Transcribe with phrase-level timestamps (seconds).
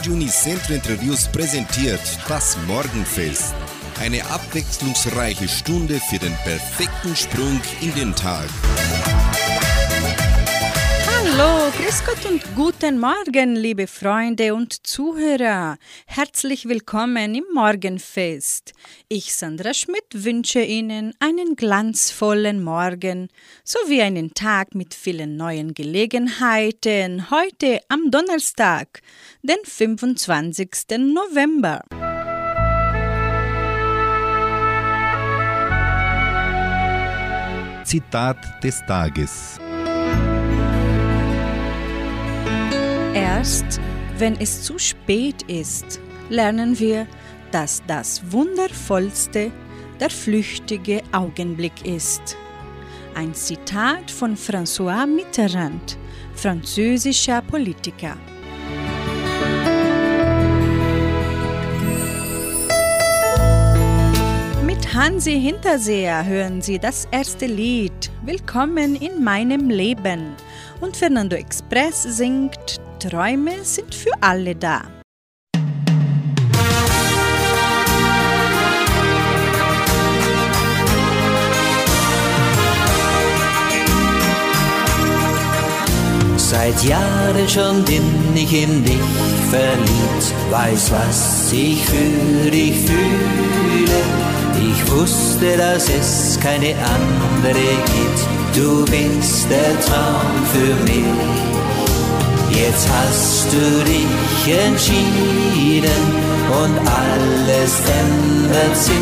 [0.00, 3.54] Radio Unicentro Entre Rios präsentiert das Morgenfest.
[4.00, 8.48] Eine abwechslungsreiche Stunde für den perfekten Sprung in den Tag.
[11.32, 15.76] Hallo, grüß Gott und guten Morgen, liebe Freunde und Zuhörer.
[16.06, 18.72] Herzlich willkommen im Morgenfest.
[19.08, 23.28] Ich, Sandra Schmidt, wünsche Ihnen einen glanzvollen Morgen
[23.62, 29.00] sowie einen Tag mit vielen neuen Gelegenheiten heute am Donnerstag,
[29.42, 30.68] den 25.
[30.98, 31.84] November.
[37.84, 39.60] Zitat des Tages.
[43.40, 43.80] Erst
[44.18, 47.06] wenn es zu spät ist, lernen wir,
[47.52, 49.50] dass das Wundervollste
[49.98, 52.36] der flüchtige Augenblick ist.
[53.14, 55.96] Ein Zitat von François Mitterrand,
[56.34, 58.18] französischer Politiker.
[64.66, 70.36] Mit Hansi Hinterseher hören Sie das erste Lied Willkommen in meinem Leben
[70.82, 74.82] und Fernando Express singt Träume sind für alle da.
[86.36, 88.02] Seit Jahren schon bin
[88.34, 88.98] ich in dich
[89.48, 94.00] verliebt, weiß, was ich für dich fühle.
[94.60, 98.20] Ich wusste, dass es keine andere gibt.
[98.54, 101.69] Du bist der Traum für mich.
[102.52, 106.02] Jetzt hast du dich entschieden
[106.50, 108.94] und alles ändert sich.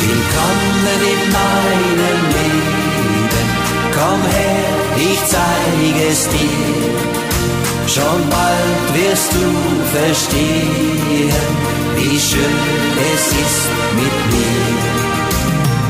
[0.00, 3.46] Willkommen in meinem Leben,
[3.94, 7.14] komm her, ich zeige es dir.
[7.86, 9.46] Schon bald wirst du
[9.96, 11.32] verstehen,
[11.96, 12.58] wie schön
[13.14, 14.94] es ist mit mir.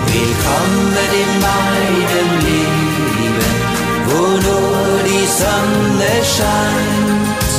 [0.06, 2.93] Willkommen in meinem Leben
[4.06, 7.50] wo nur die Sonne scheint,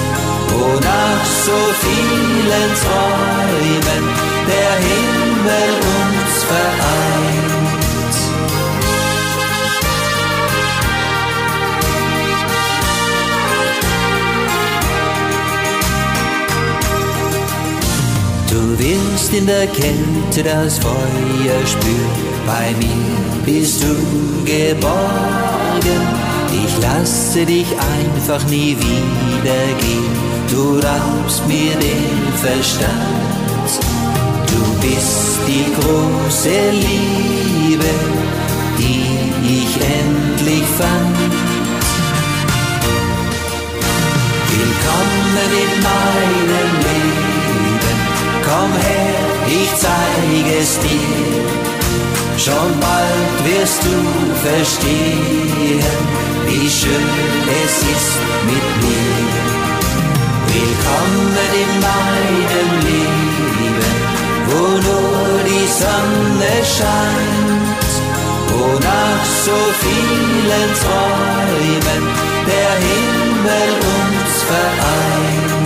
[0.49, 4.03] wo nach so vielen Träumen
[4.51, 7.55] der Himmel uns vereint.
[18.49, 23.95] Du wirst in der Kälte das Feuer spüren, bei mir bist du
[24.45, 26.24] geborgen
[26.63, 27.67] ich lasse dich
[27.99, 30.13] einfach nie wieder gehen,
[30.51, 33.69] du raubst mir den Verstand.
[34.47, 37.91] Du bist die große Liebe,
[38.77, 39.05] die
[39.59, 39.71] ich
[40.01, 41.17] endlich fand.
[44.57, 47.97] Willkommen in meinem Leben,
[48.47, 51.55] komm her, ich zeige es dir.
[52.37, 53.95] Schon bald wirst du
[54.47, 55.83] verstehen,
[56.47, 58.19] wie schön es ist
[58.49, 59.45] mit mir.
[60.55, 63.85] Willkommen in meinem Leben,
[64.49, 67.91] wo nur die Sonne scheint,
[68.51, 72.03] wo nach so vielen Träumen
[72.51, 75.64] der Himmel uns vereint.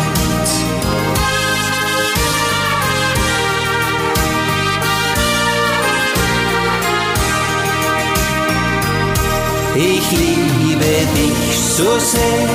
[9.81, 12.49] Ich liebe dich so sehr,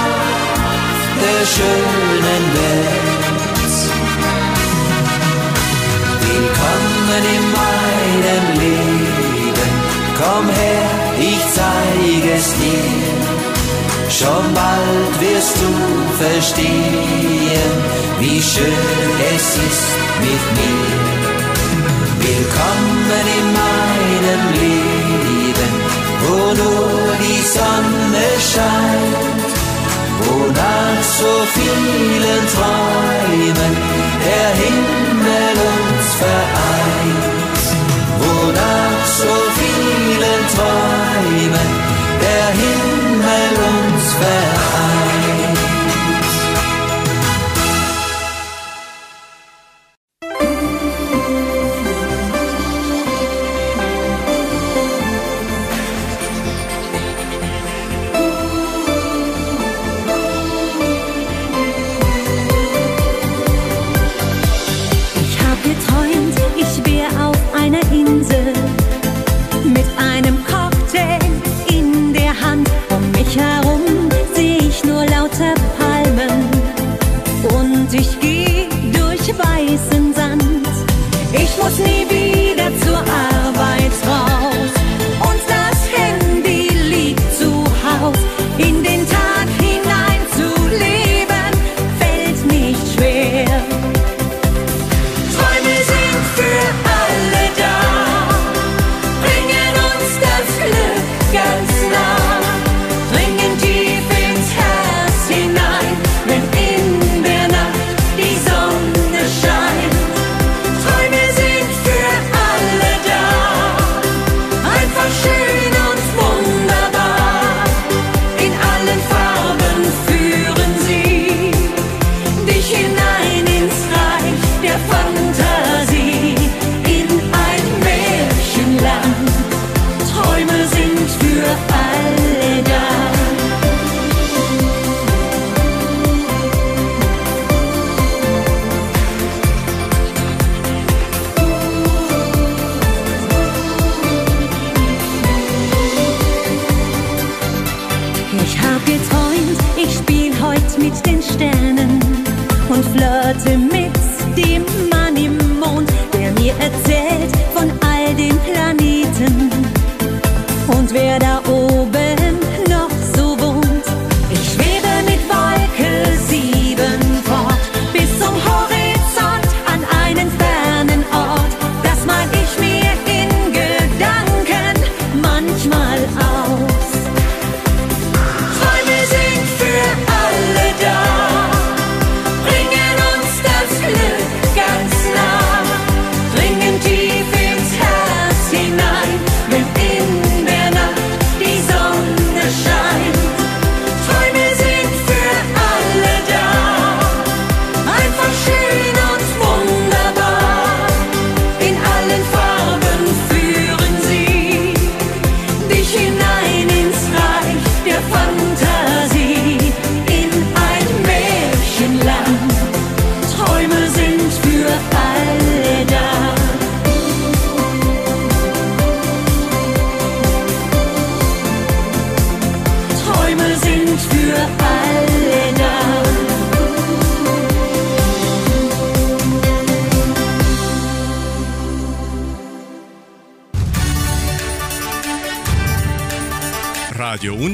[1.21, 3.75] der schönen Welt.
[6.21, 9.69] Willkommen in meinem Leben,
[10.17, 13.28] komm her, ich zeige es dir
[14.19, 15.71] Schon bald wirst du
[16.21, 17.71] verstehen,
[18.19, 20.99] wie schön es ist mit mir.
[22.27, 25.71] Willkommen in meinem Leben,
[26.25, 29.51] wo nur die Sonne scheint,
[30.25, 33.73] wo nach so vielen Träumen
[34.27, 37.63] der Himmel uns vereint,
[38.19, 41.69] wo nach so vielen Träumen
[42.19, 43.88] der Himmel uns vereint.
[44.19, 44.88] fair.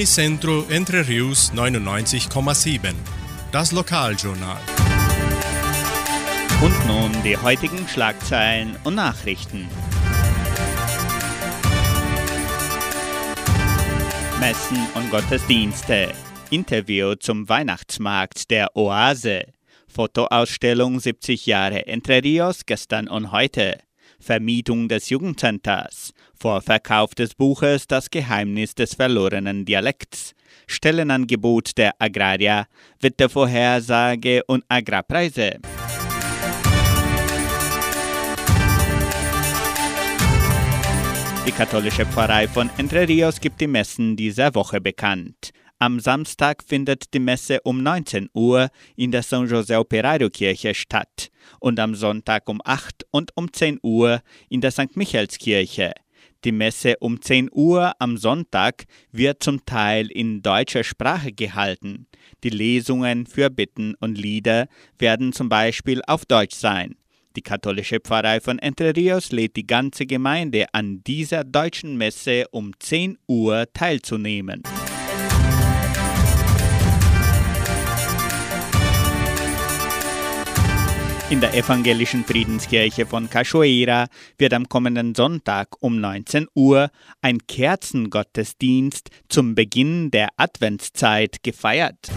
[0.05, 2.93] Unicentro Entre Rius 99,7.
[3.51, 4.59] Das Lokaljournal.
[6.61, 9.67] Und nun die heutigen Schlagzeilen und Nachrichten.
[14.39, 16.13] Messen und Gottesdienste.
[16.51, 19.45] Interview zum Weihnachtsmarkt der Oase.
[19.87, 23.79] Fotoausstellung 70 Jahre Entre Rios gestern und heute.
[24.19, 26.13] Vermietung des Jugendcenters.
[26.37, 30.33] Vorverkauf des Buches Das Geheimnis des verlorenen Dialekts.
[30.67, 32.67] Stellenangebot der Agraria.
[33.01, 35.59] Wettervorhersage und Agrarpreise.
[41.47, 45.51] Die katholische Pfarrei von Entre Rios gibt die Messen dieser Woche bekannt.
[45.77, 51.29] Am Samstag findet die Messe um 19 Uhr in der San José Operario Kirche statt
[51.59, 54.95] und am Sonntag um 8 und um 10 Uhr in der St.
[54.95, 55.91] Michaelskirche.
[56.45, 62.05] Die Messe um 10 Uhr am Sonntag wird zum Teil in deutscher Sprache gehalten.
[62.43, 64.67] Die Lesungen für Bitten und Lieder
[64.99, 66.97] werden zum Beispiel auf Deutsch sein.
[67.35, 72.73] Die katholische Pfarrei von Entre Rios lädt die ganze Gemeinde an dieser deutschen Messe um
[72.77, 74.61] 10 Uhr teilzunehmen.
[81.31, 84.05] In der evangelischen Friedenskirche von Cachoeira
[84.37, 92.11] wird am kommenden Sonntag um 19 Uhr ein Kerzengottesdienst zum Beginn der Adventszeit gefeiert.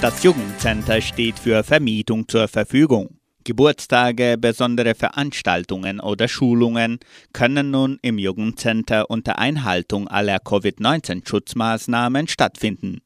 [0.00, 3.18] Das Jugendcenter steht für Vermietung zur Verfügung.
[3.46, 6.98] Geburtstage, besondere Veranstaltungen oder Schulungen
[7.32, 13.02] können nun im Jugendcenter unter Einhaltung aller Covid-19-Schutzmaßnahmen stattfinden.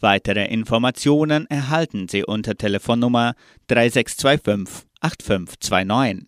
[0.00, 3.34] Weitere Informationen erhalten Sie unter Telefonnummer
[3.68, 6.26] 3625 8529.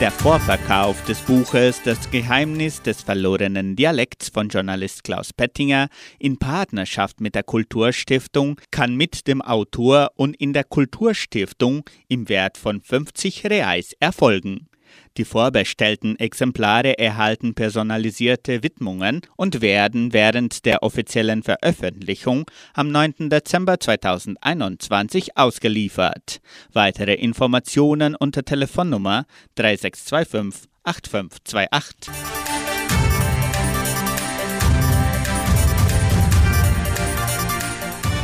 [0.00, 5.88] Der Vorverkauf des Buches Das Geheimnis des verlorenen Dialekts von Journalist Klaus Pettinger
[6.18, 12.56] in Partnerschaft mit der Kulturstiftung kann mit dem Autor und in der Kulturstiftung im Wert
[12.56, 14.69] von 50 Reais erfolgen.
[15.16, 23.28] Die vorbestellten Exemplare erhalten personalisierte Widmungen und werden während der offiziellen Veröffentlichung am 9.
[23.30, 26.40] Dezember 2021 ausgeliefert.
[26.72, 29.26] Weitere Informationen unter Telefonnummer
[29.56, 32.12] 3625 8528.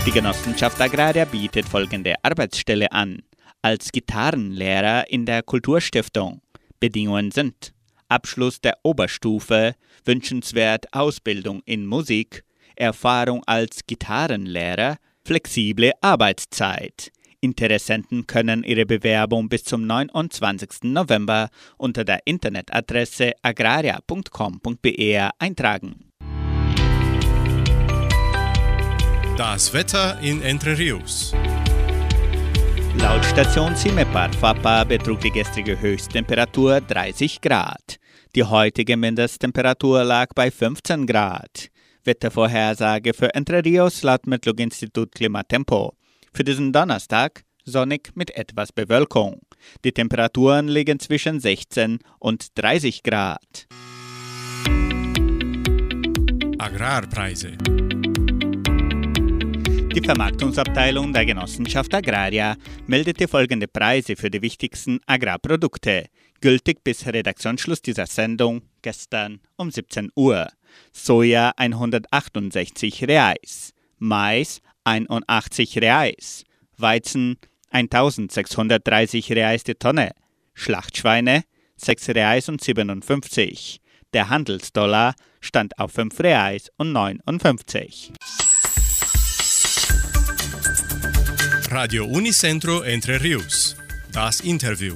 [0.06, 3.22] Die Genossenschaft Agraria bietet folgende Arbeitsstelle an.
[3.60, 6.40] Als Gitarrenlehrer in der Kulturstiftung.
[6.80, 7.72] Bedingungen sind
[8.08, 12.44] Abschluss der Oberstufe, wünschenswert Ausbildung in Musik,
[12.76, 17.10] Erfahrung als Gitarrenlehrer, flexible Arbeitszeit.
[17.40, 20.84] Interessenten können ihre Bewerbung bis zum 29.
[20.84, 26.06] November unter der Internetadresse agraria.com.br eintragen.
[29.36, 31.34] Das Wetter in Entre Rios.
[32.98, 37.96] Laut Station Cimepar Fapa betrug die gestrige Höchsttemperatur 30 Grad.
[38.34, 41.68] Die heutige Mindesttemperatur lag bei 15 Grad.
[42.04, 45.94] Wettervorhersage für Entre Rios laut Metlog-Institut Klimatempo.
[46.32, 49.42] Für diesen Donnerstag sonnig mit etwas Bewölkung.
[49.84, 53.66] Die Temperaturen liegen zwischen 16 und 30 Grad.
[56.58, 57.58] Agrarpreise.
[59.96, 66.08] Die Vermarktungsabteilung der Genossenschaft Agraria meldete folgende Preise für die wichtigsten Agrarprodukte,
[66.42, 70.48] gültig bis Redaktionsschluss dieser Sendung gestern um 17 Uhr.
[70.92, 76.44] Soja 168 Reais, Mais 81 Reais,
[76.76, 77.38] Weizen
[77.70, 80.10] 1630 Reais die Tonne,
[80.52, 81.44] Schlachtschweine
[81.76, 83.80] 6 Reais und 57.
[84.12, 88.12] Der Handelsdollar stand auf 5 Reais und 59.
[91.70, 93.76] Radio Unicentro Entre Rius.
[94.12, 94.94] Das Interview.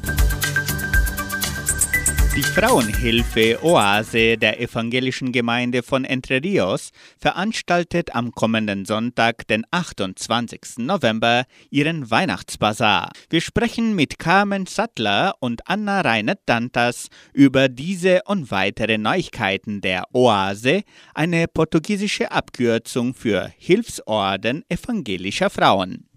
[2.36, 10.78] Die Frauenhilfe Oase der evangelischen Gemeinde von Entre Rios veranstaltet am kommenden Sonntag, den 28.
[10.78, 13.10] November, ihren Weihnachtsbazar.
[13.28, 20.82] Wir sprechen mit Carmen Sattler und Anna Reinert-Dantas über diese und weitere Neuigkeiten der Oase,
[21.14, 26.09] eine portugiesische Abkürzung für Hilfsorden evangelischer Frauen.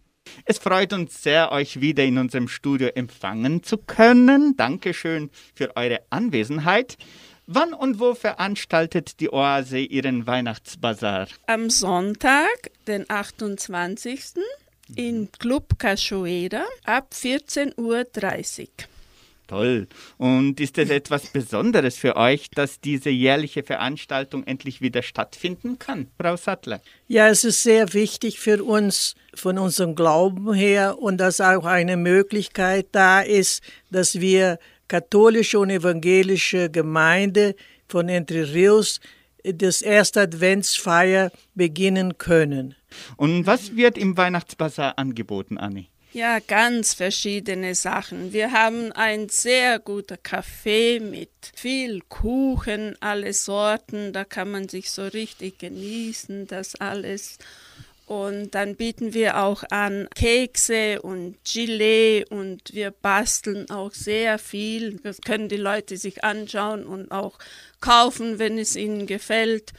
[0.46, 4.58] Es freut uns sehr, euch wieder in unserem Studio empfangen zu können.
[4.58, 6.98] Dankeschön für eure Anwesenheit.
[7.46, 11.28] Wann und wo veranstaltet die Oase ihren Weihnachtsbazar?
[11.48, 14.36] Am Sonntag, den 28.
[14.96, 18.06] im Club Cachoeira ab 14.30 Uhr.
[19.54, 19.88] Toll.
[20.18, 26.08] Und ist es etwas Besonderes für euch, dass diese jährliche Veranstaltung endlich wieder stattfinden kann,
[26.20, 26.82] Frau Sattler?
[27.08, 31.98] Ja, es ist sehr wichtig für uns von unserem Glauben her und dass auch eine
[31.98, 34.58] Möglichkeit da ist, dass wir
[34.88, 37.56] katholische und evangelische Gemeinde
[37.88, 39.00] von Entre Rios
[39.44, 42.74] das erste Adventsfeier beginnen können.
[43.18, 45.90] Und was wird im Weihnachtsbazar angeboten, Anni?
[46.14, 48.34] Ja, ganz verschiedene Sachen.
[48.34, 54.14] Wir haben ein sehr guter Kaffee mit viel Kuchen, alle Sorten.
[54.14, 57.40] Da kann man sich so richtig genießen, das alles.
[58.06, 65.00] Und dann bieten wir auch an Kekse und Gelee und wir basteln auch sehr viel.
[65.02, 67.40] Das können die Leute sich anschauen und auch
[67.82, 69.74] kaufen, wenn es ihnen gefällt.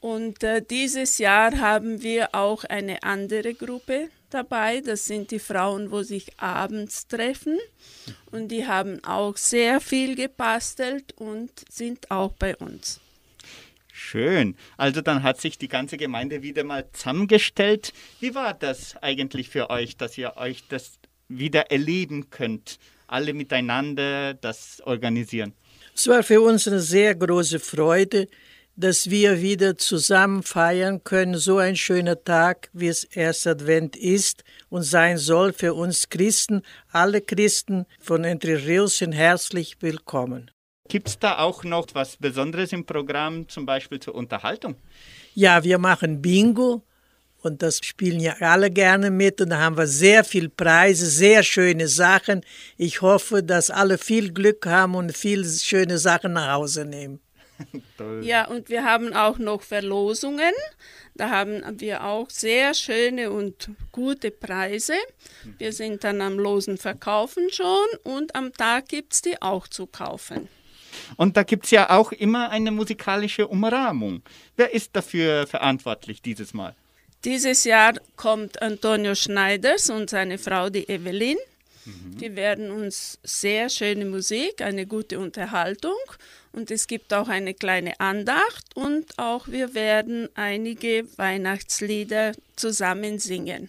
[0.00, 4.80] Und äh, dieses Jahr haben wir auch eine andere Gruppe dabei.
[4.80, 7.58] Das sind die Frauen, wo sich abends treffen.
[8.30, 13.00] Und die haben auch sehr viel gebastelt und sind auch bei uns.
[13.92, 14.56] Schön.
[14.76, 17.94] Also dann hat sich die ganze Gemeinde wieder mal zusammengestellt.
[18.20, 20.98] Wie war das eigentlich für euch, dass ihr euch das
[21.28, 22.78] wieder erleben könnt?
[23.06, 25.54] Alle miteinander das organisieren.
[25.94, 28.28] Es war für uns eine sehr große Freude,
[28.76, 31.36] dass wir wieder zusammen feiern können.
[31.36, 36.62] So ein schöner Tag, wie es erst Advent ist und sein soll für uns Christen.
[36.90, 40.50] Alle Christen von Entre Rios sind herzlich willkommen.
[40.88, 44.76] Gibt es da auch noch was Besonderes im Programm, zum Beispiel zur Unterhaltung?
[45.34, 46.84] Ja, wir machen Bingo
[47.42, 51.42] und das spielen ja alle gerne mit und da haben wir sehr viele Preise, sehr
[51.42, 52.42] schöne Sachen.
[52.76, 57.20] Ich hoffe, dass alle viel Glück haben und viele schöne Sachen nach Hause nehmen.
[58.22, 60.52] Ja, und wir haben auch noch Verlosungen.
[61.14, 64.94] Da haben wir auch sehr schöne und gute Preise.
[65.58, 69.86] Wir sind dann am losen Verkaufen schon und am Tag gibt es die auch zu
[69.86, 70.48] kaufen.
[71.16, 74.22] Und da gibt es ja auch immer eine musikalische Umrahmung.
[74.56, 76.74] Wer ist dafür verantwortlich dieses Mal?
[77.24, 81.38] Dieses Jahr kommt Antonio Schneiders und seine Frau, die Evelyn.
[82.20, 85.98] Die werden uns sehr schöne Musik, eine gute Unterhaltung
[86.56, 93.68] und es gibt auch eine kleine Andacht und auch wir werden einige Weihnachtslieder zusammen singen.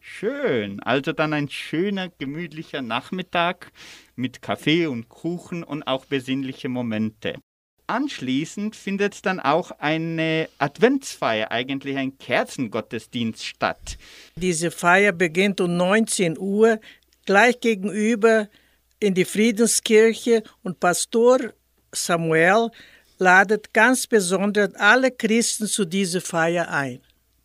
[0.00, 0.80] Schön.
[0.80, 3.72] Also dann ein schöner, gemütlicher Nachmittag
[4.16, 7.36] mit Kaffee und Kuchen und auch besinnliche Momente.
[7.86, 13.98] Anschließend findet dann auch eine Adventsfeier, eigentlich ein Kerzengottesdienst statt.
[14.36, 16.80] Diese Feier beginnt um 19 Uhr
[17.24, 18.48] gleich gegenüber
[19.00, 21.52] in die Friedenskirche und Pastor
[21.92, 22.70] Samuel
[23.18, 27.00] ladet ganz besonders alle Christen zu dieser Feier ein.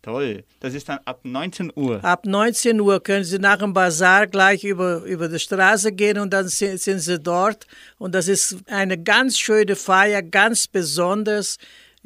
[0.06, 0.44] Toll.
[0.60, 2.02] Das ist dann ab 19 Uhr.
[2.04, 6.32] Ab 19 Uhr können Sie nach dem Bazar gleich über, über die Straße gehen und
[6.32, 7.66] dann sind, sind Sie dort.
[7.98, 11.58] Und das ist eine ganz schöne Feier, ganz besonders,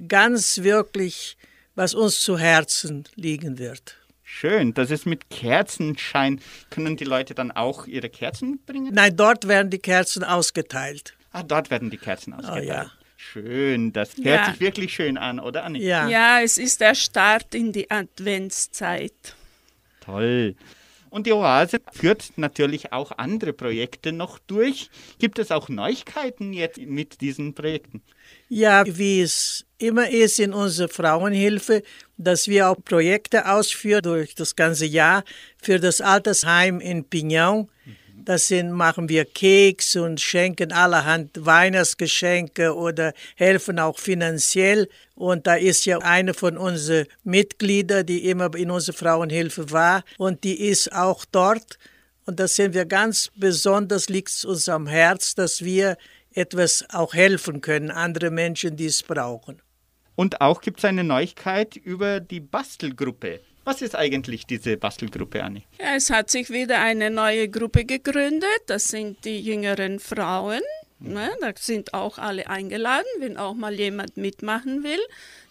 [0.09, 1.37] ganz wirklich,
[1.75, 3.99] was uns zu Herzen liegen wird.
[4.23, 4.73] Schön.
[4.73, 6.41] Das ist mit Kerzenschein.
[6.71, 8.95] Können die Leute dann auch ihre Kerzen bringen?
[8.95, 11.15] Nein, dort werden die Kerzen ausgeteilt.
[11.33, 12.67] Ah, dort werden die Kerzen ausgeteilt.
[12.69, 12.91] ja.
[13.17, 13.93] Schön.
[13.93, 14.51] Das hört Ja.
[14.51, 15.81] sich wirklich schön an, oder Anni?
[15.83, 16.09] Ja.
[16.09, 19.13] Ja, es ist der Start in die Adventszeit.
[20.01, 20.57] Toll.
[21.11, 24.89] Und die Oase führt natürlich auch andere Projekte noch durch.
[25.19, 28.01] Gibt es auch Neuigkeiten jetzt mit diesen Projekten?
[28.49, 31.83] Ja, wie es immer ist in unserer Frauenhilfe,
[32.17, 35.25] dass wir auch Projekte ausführen durch das ganze Jahr
[35.61, 37.69] für das Altersheim in Pignon.
[38.25, 44.89] Das sind, machen wir Keks und schenken allerhand Weihnachtsgeschenke oder helfen auch finanziell.
[45.15, 50.45] Und da ist ja eine von unseren Mitgliedern, die immer in unserer Frauenhilfe war und
[50.45, 51.79] die ist auch dort.
[52.27, 55.97] Und das sind wir ganz besonders, liegt es uns am Herz, dass wir
[56.33, 59.61] etwas auch helfen können, andere Menschen, die es brauchen.
[60.15, 63.41] Und auch gibt es eine Neuigkeit über die Bastelgruppe.
[63.65, 65.65] Was ist eigentlich diese Bastelgruppe, Anni?
[65.79, 68.49] Ja, es hat sich wieder eine neue Gruppe gegründet.
[68.67, 70.63] Das sind die jüngeren Frauen.
[70.99, 71.31] Ne?
[71.41, 75.01] Da sind auch alle eingeladen, wenn auch mal jemand mitmachen will.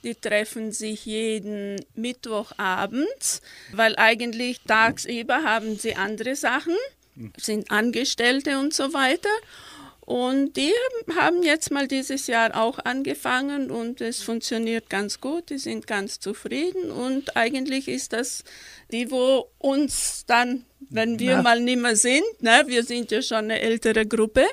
[0.04, 3.42] Die treffen sich jeden Mittwochabend,
[3.72, 6.76] weil eigentlich tagsüber haben sie andere Sachen,
[7.38, 9.30] sind Angestellte und so weiter.
[10.10, 10.74] Und die
[11.16, 15.52] haben jetzt mal dieses Jahr auch angefangen und es funktioniert ganz gut.
[15.52, 18.44] Die sind ganz zufrieden und eigentlich ist das
[18.92, 21.42] die, wo uns dann, wenn wir Ja.
[21.44, 24.48] mal nicht mehr sind, ne, wir sind ja schon eine ältere Gruppe,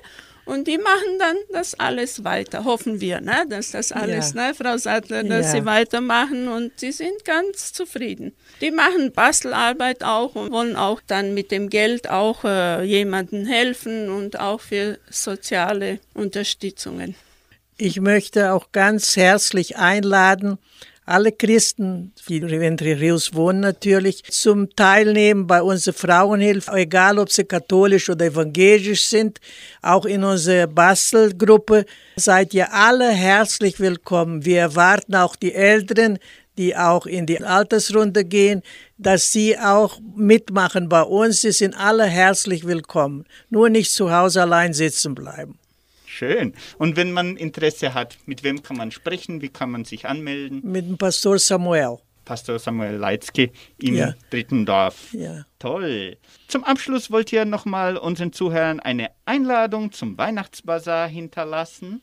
[0.45, 4.49] und die machen dann das alles weiter, hoffen wir, ne, dass das alles, Ja.
[4.49, 5.53] ne, Frau Sattler, dass Ja.
[5.61, 8.37] sie weitermachen und sie sind ganz zufrieden.
[8.63, 14.09] Die machen Bastelarbeit auch und wollen auch dann mit dem Geld auch äh, jemandem helfen
[14.09, 17.15] und auch für soziale Unterstützungen.
[17.77, 20.59] Ich möchte auch ganz herzlich einladen,
[21.05, 27.45] alle Christen, die in Rios wohnen natürlich, zum Teilnehmen bei unserer Frauenhilfe, egal ob sie
[27.45, 29.39] katholisch oder evangelisch sind,
[29.83, 31.87] auch in unserer Bastelgruppe.
[32.17, 34.45] Seid ihr alle herzlich willkommen.
[34.45, 36.19] Wir erwarten auch die Älteren,
[36.59, 38.63] die auch in die Altersrunde gehen,
[38.99, 41.41] dass sie auch mitmachen bei uns.
[41.43, 43.25] Sie sind alle herzlich willkommen.
[43.51, 45.59] Nur nicht zu Hause allein sitzen bleiben.
[46.07, 46.55] Schön.
[46.79, 49.43] Und wenn man Interesse hat, mit wem kann man sprechen?
[49.43, 50.61] Wie kann man sich anmelden?
[50.65, 51.99] Mit dem Pastor Samuel.
[52.25, 54.15] Pastor Samuel Leitzke im Ja.
[54.31, 55.13] dritten Dorf.
[55.13, 55.45] Ja.
[55.59, 56.17] Toll.
[56.49, 62.03] Zum Abschluss wollt ihr nochmal unseren Zuhörern eine Einladung zum Weihnachtsbazar hinterlassen.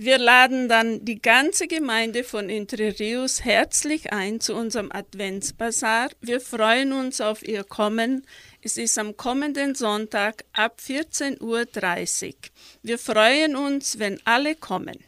[0.00, 6.10] Wir laden dann die ganze Gemeinde von Entre Rios herzlich ein zu unserem Adventsbasar.
[6.20, 8.24] Wir freuen uns auf Ihr Kommen.
[8.62, 12.32] Es ist am kommenden Sonntag ab 14.30 Uhr.
[12.84, 14.98] Wir freuen uns, wenn alle kommen.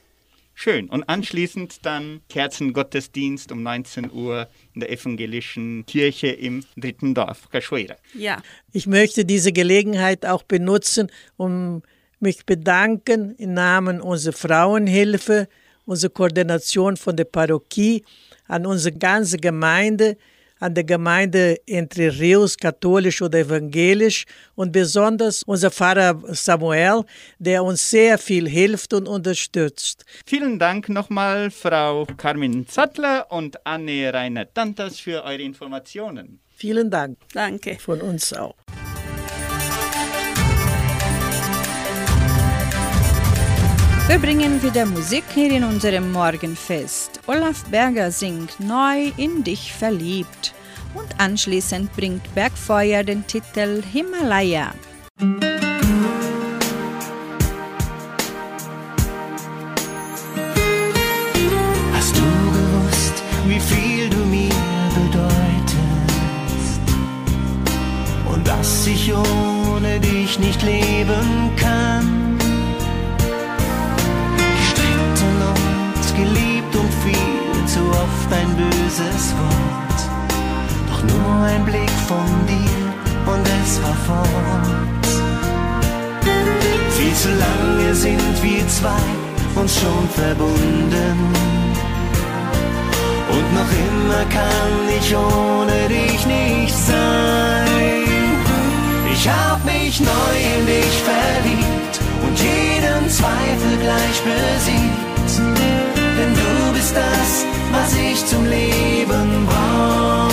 [0.55, 0.91] Schön.
[0.91, 7.95] Und anschließend dann Kerzengottesdienst um 19 Uhr in der evangelischen Kirche im dritten Dorf, Cachoeira.
[8.13, 11.83] Ja, Ich möchte diese Gelegenheit auch benutzen, um
[12.21, 15.49] mich bedanken im Namen unserer Frauenhilfe,
[15.87, 18.05] unserer Koordination von der Parochie,
[18.47, 20.17] an unsere ganze Gemeinde,
[20.61, 27.03] an der Gemeinde Entre Rios, katholisch oder evangelisch und besonders unser Pfarrer Samuel,
[27.39, 30.05] der uns sehr viel hilft und unterstützt.
[30.27, 36.41] Vielen Dank nochmal, Frau Carmen Sattler und Anne Reiner-Dantas für eure Informationen.
[36.61, 37.79] Vielen Dank danke.
[37.79, 38.55] von uns auch.
[44.11, 47.21] Wir bringen wieder Musik hier in unserem Morgenfest.
[47.29, 50.53] Olaf Berger singt Neu in dich verliebt.
[50.97, 54.75] Und anschließend bringt Bergfeuer den Titel Himalaya.
[61.95, 62.27] Hast du
[62.59, 64.51] gewusst, wie viel du mir
[64.97, 66.81] bedeutest?
[68.29, 72.00] Und dass ich ohne dich nicht leben kann?
[78.91, 80.01] Böses Wort.
[80.89, 85.07] Doch nur ein Blick von dir und es war fort.
[86.97, 89.07] Viel zu lange sind wir zwei
[89.55, 91.19] uns schon verbunden.
[93.31, 97.67] Und noch immer kann ich ohne dich nicht sein.
[99.13, 105.10] Ich hab mich neu in dich verliebt und jeden Zweifel gleich besiegt.
[105.39, 110.31] Denn du bist das, was ich zum Leben brauch.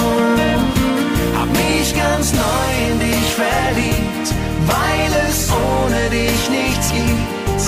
[1.38, 4.28] Hab mich ganz neu in dich verliebt,
[4.66, 7.62] weil es ohne dich nichts gibt,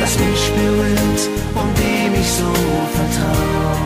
[0.00, 1.22] das mich berührt
[1.54, 2.52] und dem ich so
[2.96, 3.76] vertrau.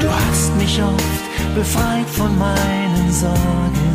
[0.00, 3.92] Du hast mich oft befreit von meinen Sorgen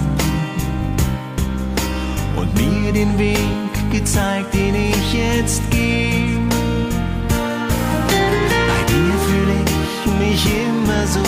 [2.35, 3.64] und mir den Weg
[3.99, 6.37] gezeigt, den ich jetzt gehe.
[8.69, 11.23] Bei dir fühle ich mich immer so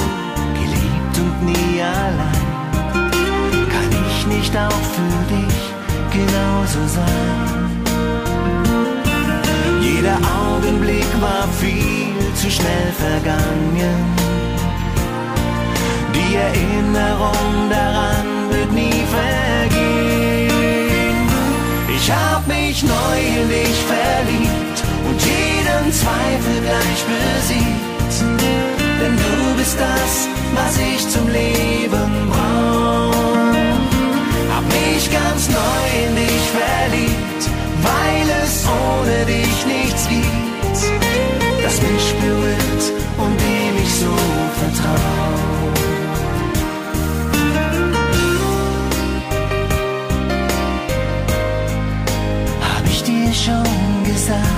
[0.59, 2.47] geliebt und nie allein.
[4.27, 5.59] nicht auch für dich
[6.17, 7.69] genauso sein?
[9.81, 13.99] Jeder Augenblick war viel zu schnell vergangen.
[16.15, 19.36] Die Erinnerung daran wird nie vergehen.
[22.07, 28.15] Ich hab mich neu in dich verliebt und jeden Zweifel gleich besiegt.
[29.01, 33.11] Denn du bist das, was ich zum Leben brauch.
[34.55, 37.43] Hab mich ganz neu in dich verliebt,
[37.83, 40.77] weil es ohne dich nichts gibt.
[41.61, 42.83] Das mich berührt
[43.17, 44.15] und dem ich so
[44.61, 45.56] vertrau.
[54.27, 54.56] Schon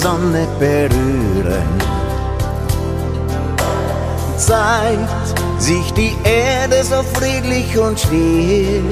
[0.00, 1.72] Sonne berühren,
[4.36, 8.84] zeigt sich die Erde so friedlich und still.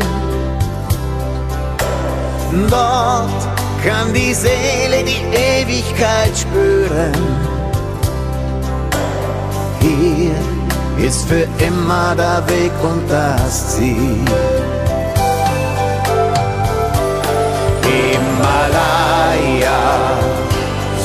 [2.69, 3.43] Dort
[3.87, 7.13] kann die Seele die Ewigkeit spüren.
[9.81, 10.35] Hier
[11.07, 14.25] ist für immer der Weg und das Ziel.
[17.85, 19.77] Himalaya,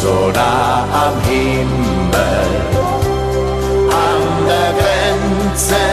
[0.02, 2.50] so nah am Himmel,
[4.08, 5.86] an der Grenze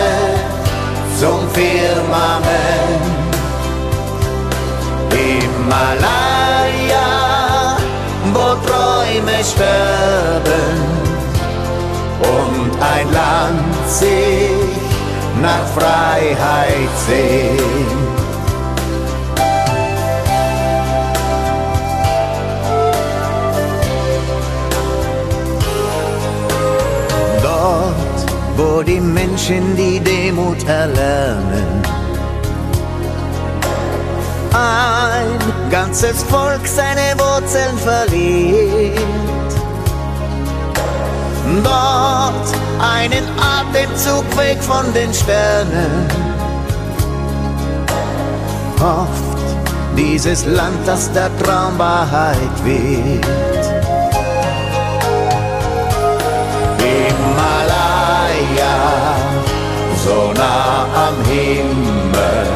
[1.21, 3.05] zum Firmament.
[5.13, 7.09] Himalaya,
[8.33, 10.79] wo Träume sterben
[12.37, 14.73] und ein Land sich
[15.43, 18.08] nach Freiheit sehnt.
[28.59, 31.81] Wo die Menschen die Demut erlernen.
[34.53, 38.99] Ein ganzes Volk seine Wurzeln verliert.
[41.63, 42.49] Dort
[42.81, 46.09] einen Atemzug weg von den Sternen.
[48.81, 49.39] Hofft
[49.97, 53.25] dieses Land, dass der Traum Wahrheit wird.
[58.59, 59.17] Himalaya,
[60.05, 62.49] so nah am Himmel,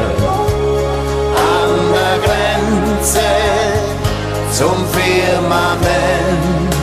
[1.35, 3.31] an der Grenze
[4.51, 6.73] zum Firmament.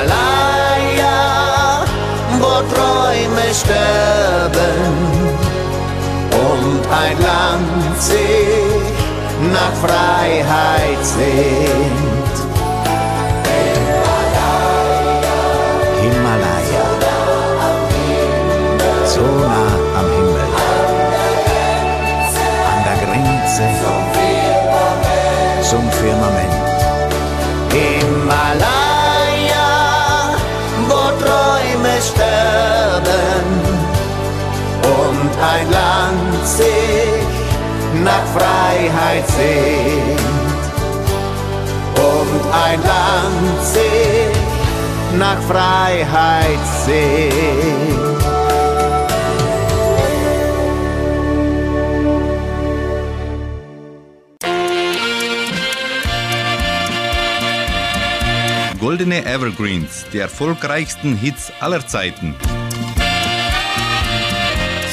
[2.40, 4.92] wo Träume sterben
[6.48, 8.84] und ein Land sich
[9.52, 12.11] nach Freiheit sehnt.
[36.62, 40.20] Sich nach Freiheit sehnt.
[41.96, 48.22] Und ein Land sich nach Freiheit sehnt.
[58.80, 62.34] Goldene Evergreens, die erfolgreichsten Hits aller Zeiten.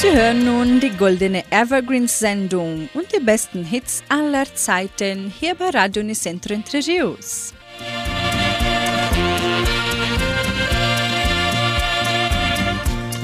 [0.00, 6.02] Sie hören nun die goldene Evergreens-Sendung und die besten Hits aller Zeiten hier bei Radio
[6.02, 7.52] Unicentro Entre Rios.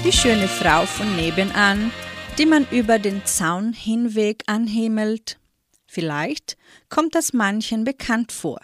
[0.04, 1.90] Die schöne Frau von nebenan,
[2.36, 5.38] die man über den Zaun hinweg anhimmelt.
[5.86, 6.58] Vielleicht
[6.90, 8.60] kommt das manchen bekannt vor.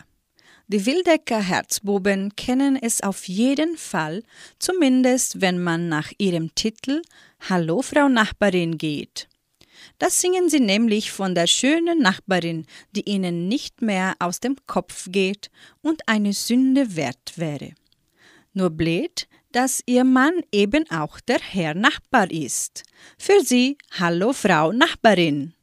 [0.69, 4.23] Die Wildecker Herzbuben kennen es auf jeden Fall,
[4.59, 7.03] zumindest wenn man nach ihrem Titel
[7.49, 9.29] Hallo Frau Nachbarin geht.
[9.99, 15.09] Das singen sie nämlich von der schönen Nachbarin, die ihnen nicht mehr aus dem Kopf
[15.11, 15.51] geht
[15.81, 17.73] und eine Sünde wert wäre.
[18.53, 22.85] Nur blöd, dass ihr Mann eben auch der Herr Nachbar ist.
[23.19, 25.55] Für sie Hallo Frau Nachbarin.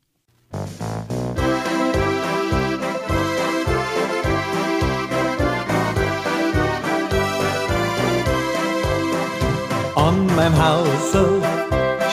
[9.95, 11.41] An meinem Hause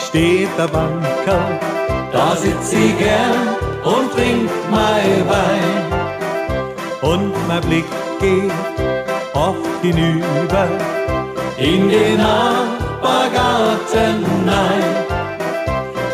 [0.07, 1.59] steht der Banker,
[2.11, 5.85] da sitz ich gern und trink mein Wein.
[7.01, 7.85] Und mein Blick
[8.19, 8.51] geht
[9.33, 10.67] oft hinüber
[11.57, 14.83] in den Nachbargarten nein.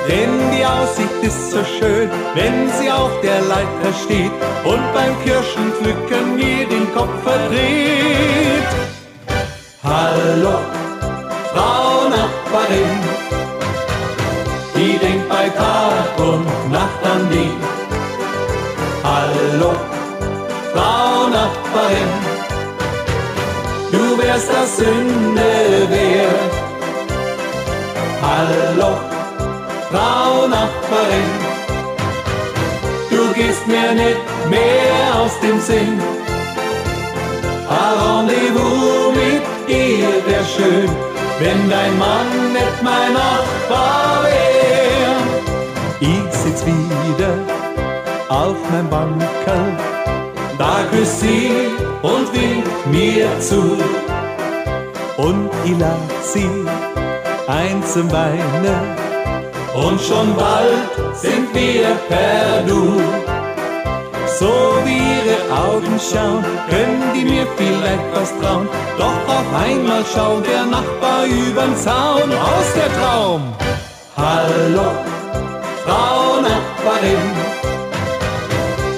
[0.08, 4.32] Denn die Aussicht ist so schön, wenn sie auf der Leiter steht
[4.66, 8.68] und beim Kirschenpflücken mir den Kopf verdreht.
[9.82, 10.60] Hallo,
[12.54, 13.00] Nachbarin,
[14.76, 17.52] die denkt bei Tag und Nacht an die.
[19.04, 19.72] Hallo,
[20.72, 22.12] Frau Nachbarin,
[23.92, 26.54] du wärst das Sünde wert.
[28.22, 28.98] Hallo,
[29.90, 31.32] Frau Nachbarin,
[33.10, 36.00] du gehst mir nicht mehr aus dem Sinn.
[37.68, 41.13] Ein Rendezvous mit dir wär schön,
[41.44, 45.14] wenn dein Mann nicht mein Nachbar wär.
[46.00, 47.34] Ich sitz wieder
[48.30, 49.78] auf meinem Bankerl,
[50.58, 51.52] da küsst sie
[52.02, 53.78] und winkt mir zu.
[55.18, 56.50] Und ich lach sie
[57.48, 58.86] ein zum Weinen,
[59.76, 63.33] und schon bald sind wir per Du.
[64.40, 64.52] So
[64.84, 68.68] wie ihre Augen schauen, können die mir vielleicht was trauen.
[68.98, 73.54] Doch auf einmal schaut der Nachbar übern Zaun aus der Traum.
[74.18, 74.92] Hallo,
[75.86, 77.26] Frau Nachbarin,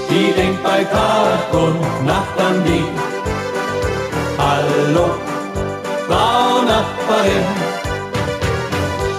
[0.10, 2.86] die denkt bei Tag und Nacht an die.
[4.38, 5.10] Hallo,
[6.08, 7.45] Frau Nachbarin,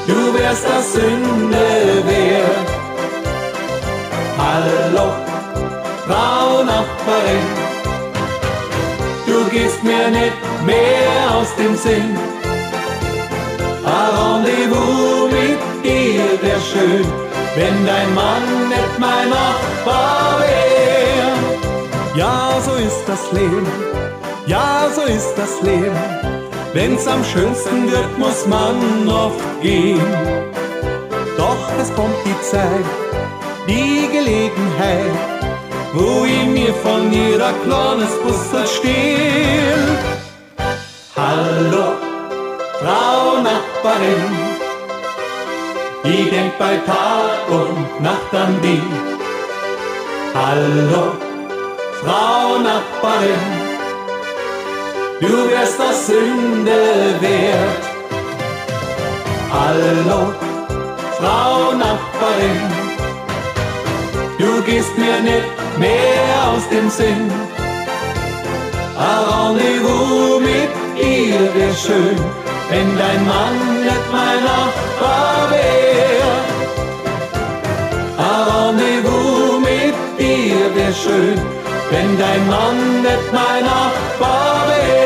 [0.07, 1.67] du wärst das Sünde
[2.07, 2.69] wert.
[4.39, 5.26] Hallo,
[6.07, 7.47] Frau Nachbarin,
[9.27, 12.17] du gehst mir nicht mehr aus dem Sinn.
[13.85, 17.07] Ein Rendezvous mit dir wär schön,
[17.57, 21.33] wenn dein Mann nicht mein Nachbar wär.
[22.15, 23.67] Ja, so ist das Leben,
[24.47, 25.97] ja, so ist das Leben.
[26.73, 30.01] Wenn's am schönsten wird, muss man oft gehen.
[31.37, 32.87] Doch es kommt die Zeit,
[33.67, 35.37] die Gelegenheit,
[35.93, 39.99] wo ich mir von ihrer kleines Bussel stehl.
[41.17, 41.87] Hallo,
[42.81, 44.25] Frau Nachbarin,
[46.05, 48.83] ich denk bei Tag und Nacht an die.
[50.35, 51.13] Hallo,
[52.03, 53.47] Frau Nachbarin,
[55.21, 56.81] du wärst das Sünde
[57.21, 57.85] wert.
[59.51, 60.35] Hallo,
[61.19, 62.76] Frau Nachbarin,
[64.39, 67.31] du gehst mir nicht mehr aus dem Sinn.
[68.99, 70.71] Ein Rendezvous mit
[71.03, 72.17] ihr wär schön,
[72.71, 76.29] wenn dein Mann nicht mein Nachbar wär.
[78.29, 81.39] Ein Rendezvous mit dir wär schön,
[81.91, 85.06] wenn dein Mann nicht mein Nachbar wär.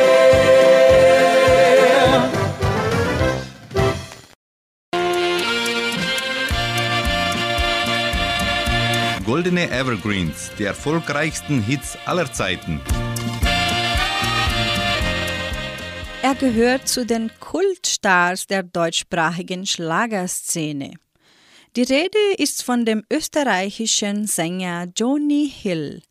[9.50, 12.80] Goldene Evergreens, die erfolgreichsten Hits aller Zeiten.
[16.22, 20.92] Er gehört zu den Kultstars der deutschsprachigen Schlagerszene.
[21.74, 26.02] Die Rede ist von dem österreichischen Sänger Johnny Hill.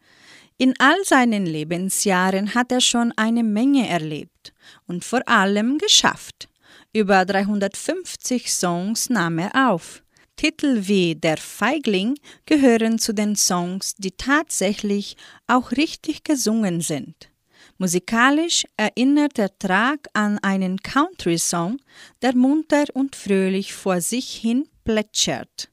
[0.58, 4.54] In all seinen Lebensjahren hat er schon eine Menge erlebt
[4.86, 6.50] und vor allem geschafft.
[6.92, 10.04] Über 350 Songs nahm er auf.
[10.40, 17.30] Titel wie Der Feigling gehören zu den Songs, die tatsächlich auch richtig gesungen sind.
[17.78, 21.82] Musikalisch erinnert der Track an einen Country-Song,
[22.22, 25.70] der munter und fröhlich vor sich hin plätschert.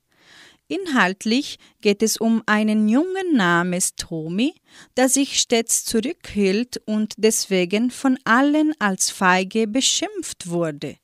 [0.69, 4.55] Inhaltlich geht es um einen Jungen namens Tommy,
[4.97, 10.97] der sich stets zurückhielt und deswegen von allen als feige beschimpft wurde,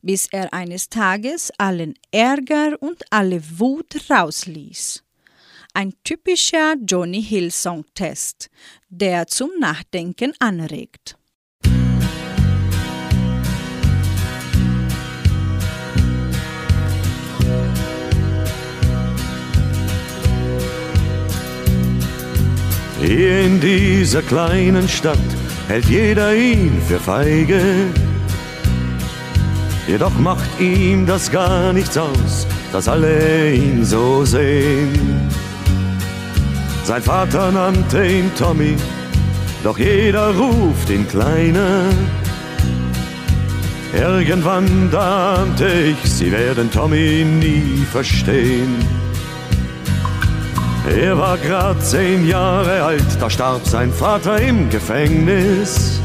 [0.00, 5.04] bis er eines Tages allen Ärger und alle Wut rausließ.
[5.74, 8.48] Ein typischer Johnny Hill Songtest,
[8.88, 11.19] der zum Nachdenken anregt.
[23.02, 25.18] Hier in dieser kleinen Stadt
[25.68, 27.60] hält jeder ihn für feige.
[29.88, 35.28] Jedoch macht ihm das gar nichts aus, dass alle ihn so sehen.
[36.84, 38.76] Sein Vater nannte ihn Tommy,
[39.64, 41.84] doch jeder ruft ihn Kleiner.
[43.98, 48.76] Irgendwann dahnte ich, sie werden Tommy nie verstehen.
[50.88, 56.00] Er war grad zehn Jahre alt, da starb sein Vater im Gefängnis.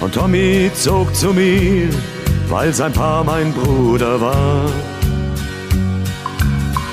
[0.00, 1.88] Und Tommy zog zu mir,
[2.48, 4.68] weil sein Paar mein Bruder war.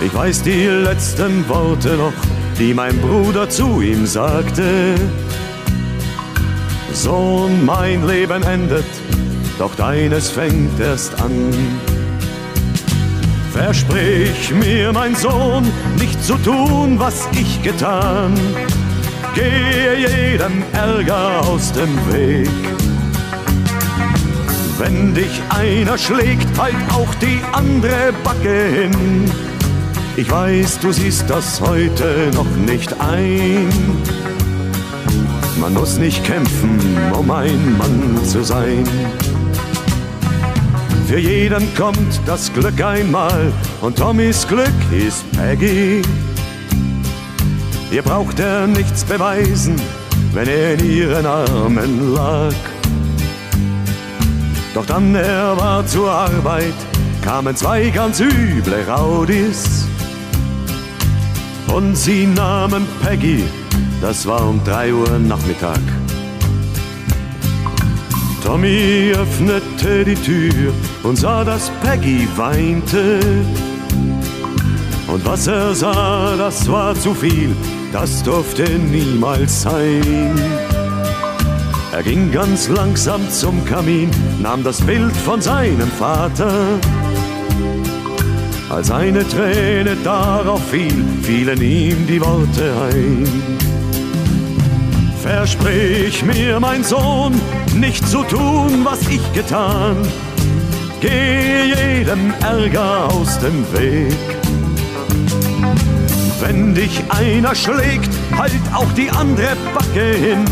[0.03, 2.13] Ich weiß die letzten Worte noch,
[2.57, 4.95] die mein Bruder zu ihm sagte.
[6.93, 8.85] Sohn, mein Leben endet,
[9.57, 11.51] doch deines fängt erst an.
[13.53, 18.33] Versprich mir, mein Sohn, nicht zu tun, was ich getan.
[19.35, 22.49] Gehe jedem Ärger aus dem Weg.
[24.77, 29.29] Wenn dich einer schlägt, halt auch die andere Backe hin.
[30.15, 33.69] Ich weiß, du siehst das heute noch nicht ein.
[35.59, 36.79] Man muss nicht kämpfen,
[37.17, 38.85] um ein Mann zu sein.
[41.11, 46.01] Für jeden kommt das Glück einmal und Tommys Glück ist Peggy.
[47.91, 49.75] Ihr braucht er nichts beweisen,
[50.31, 52.53] wenn er in ihren Armen lag.
[54.73, 56.79] Doch dann er war zur Arbeit,
[57.21, 59.85] kamen zwei ganz üble Raudis.
[61.67, 63.43] Und sie nahmen Peggy,
[63.99, 65.81] das war um drei Uhr Nachmittag.
[68.51, 73.21] Tommy öffnete die Tür und sah, dass Peggy weinte.
[75.07, 77.55] Und was er sah, das war zu viel,
[77.93, 80.37] das durfte niemals sein.
[81.93, 84.09] Er ging ganz langsam zum Kamin,
[84.41, 86.51] nahm das Bild von seinem Vater.
[88.69, 93.70] Als eine Träne darauf fiel, fielen ihm die Worte ein.
[95.33, 97.39] Versprich mir, mein Sohn,
[97.73, 99.95] nicht zu tun, was ich getan.
[100.99, 104.13] Geh jedem Ärger aus dem Weg.
[106.41, 110.43] Wenn dich einer schlägt, halt auch die andere Backe hin.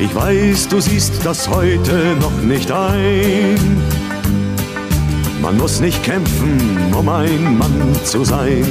[0.00, 3.82] Ich weiß, du siehst das heute noch nicht ein.
[5.42, 8.64] Man muss nicht kämpfen, um ein Mann zu sein.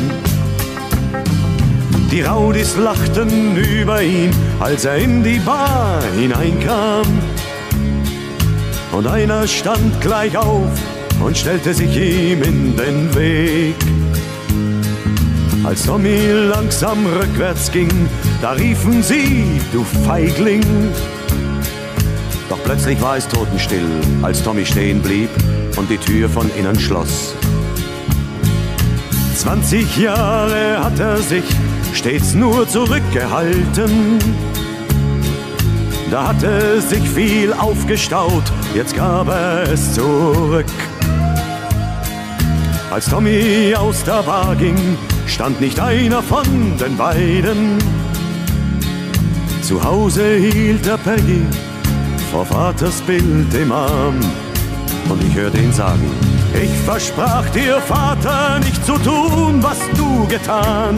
[2.12, 7.06] Die Raudis lachten über ihn, als er in die Bar hineinkam.
[8.94, 10.72] Und einer stand gleich auf
[11.20, 13.76] und stellte sich ihm in den Weg.
[15.64, 17.90] Als Tommy langsam rückwärts ging,
[18.42, 20.64] da riefen sie, du Feigling.
[22.48, 23.86] Doch plötzlich war es totenstill,
[24.22, 25.30] als Tommy stehen blieb
[25.76, 27.34] und die Tür von innen schloss.
[29.36, 31.44] 20 Jahre hat er sich
[31.98, 34.20] stets nur zurückgehalten.
[36.12, 38.44] Da hatte sich viel aufgestaut,
[38.76, 40.66] jetzt gab es zurück.
[42.92, 44.78] Als Tommy aus der Bar ging,
[45.26, 47.80] stand nicht einer von den beiden.
[49.64, 51.42] Zu Hause hielt er Peggy
[52.32, 54.20] vor Vaters Bild im Arm.
[55.10, 56.12] Und ich hörte ihn sagen,
[56.54, 60.98] ich versprach dir, Vater, nicht zu tun, was du getan.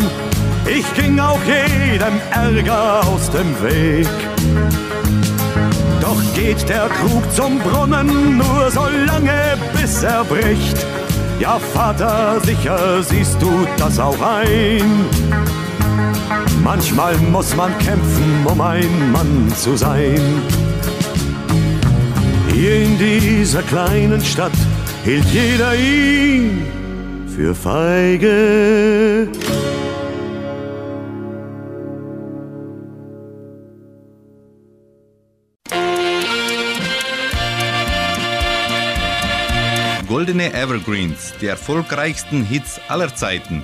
[0.71, 4.07] Ich ging auch jedem Ärger aus dem Weg.
[5.99, 10.77] Doch geht der Krug zum Brunnen nur so lange, bis er bricht.
[11.39, 15.05] Ja, Vater, sicher siehst du das auch ein.
[16.63, 20.21] Manchmal muss man kämpfen, um ein Mann zu sein.
[22.53, 24.51] Hier in dieser kleinen Stadt
[25.03, 26.65] hielt jeder ihn
[27.35, 29.29] für feige.
[40.19, 43.63] Goldene Evergreens, die erfolgreichsten Hits aller Zeiten.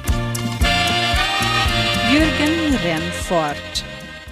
[2.14, 3.84] Jürgen Remford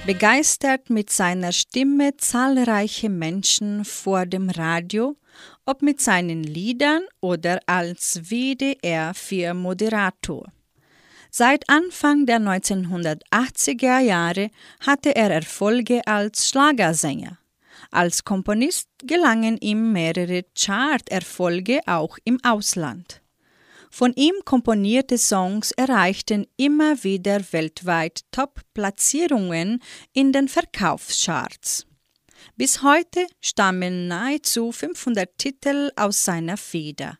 [0.06, 5.18] begeistert mit seiner Stimme zahlreiche Menschen vor dem Radio,
[5.66, 10.50] ob mit seinen Liedern oder als WDR-4-Moderator.
[11.30, 14.50] Seit Anfang der 1980er Jahre
[14.80, 17.38] hatte er Erfolge als Schlagersänger.
[17.94, 23.22] Als Komponist gelangen ihm mehrere Chart-Erfolge auch im Ausland.
[23.92, 29.80] Von ihm komponierte Songs erreichten immer wieder weltweit Top-Platzierungen
[30.12, 31.86] in den Verkaufscharts.
[32.56, 37.20] Bis heute stammen nahezu 500 Titel aus seiner Feder.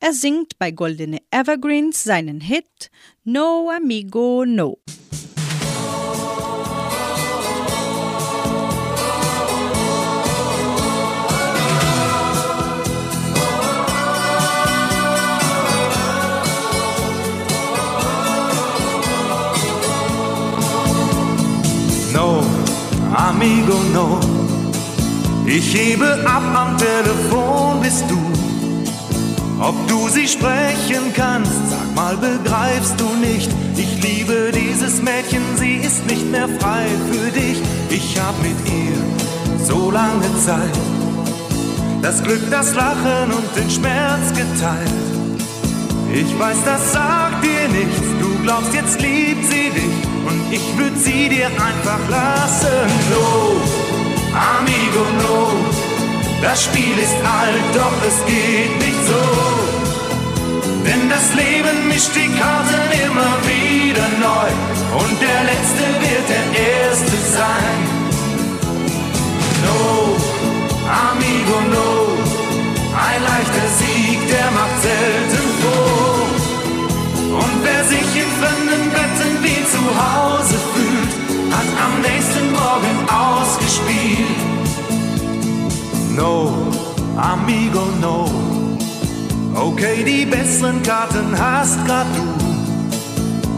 [0.00, 2.90] Er singt bei Goldene Evergreens seinen Hit
[3.24, 4.78] No Amigo No.
[23.48, 24.20] Amigo, no.
[25.46, 28.18] Ich hebe ab am Telefon, bist du.
[29.60, 33.50] Ob du sie sprechen kannst, sag mal, begreifst du nicht?
[33.76, 37.60] Ich liebe dieses Mädchen, sie ist nicht mehr frei für dich.
[37.90, 40.78] Ich hab mit ihr so lange Zeit
[42.02, 44.92] das Glück, das Lachen und den Schmerz geteilt.
[46.14, 49.96] Ich weiß, das sagt dir nichts, du glaubst, jetzt liebt sie dich
[50.26, 52.78] und ich würd sie dir einfach lassen.
[53.12, 53.28] No,
[54.56, 55.38] amigo, no,
[56.40, 59.24] das Spiel ist alt, doch es geht nicht so.
[60.86, 64.50] Denn das Leben mischt die Karten immer wieder neu
[65.00, 67.78] und der Letzte wird der Erste sein.
[69.64, 70.16] No,
[71.04, 71.90] amigo, no,
[73.08, 75.37] ein leichter Sieg, der macht selten
[78.90, 81.12] Betten wie zu Hause fühlt,
[81.52, 84.40] hat am nächsten Morgen ausgespielt.
[86.16, 86.52] No,
[87.16, 88.30] amigo, no.
[89.54, 92.24] Okay, die besseren Karten hast grad du.